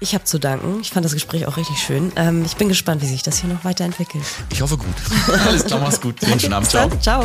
[0.00, 0.82] Ich habe zu danken.
[0.82, 2.12] Ich fand das Gespräch auch richtig schön.
[2.16, 4.24] Ähm, ich bin gespannt, wie sich das hier noch weiterentwickelt.
[4.50, 4.94] Ich hoffe gut.
[5.46, 6.16] Alles klar, mach's gut.
[6.38, 6.68] Schönen Abend.
[6.68, 6.90] Ciao.
[7.00, 7.24] Ciao.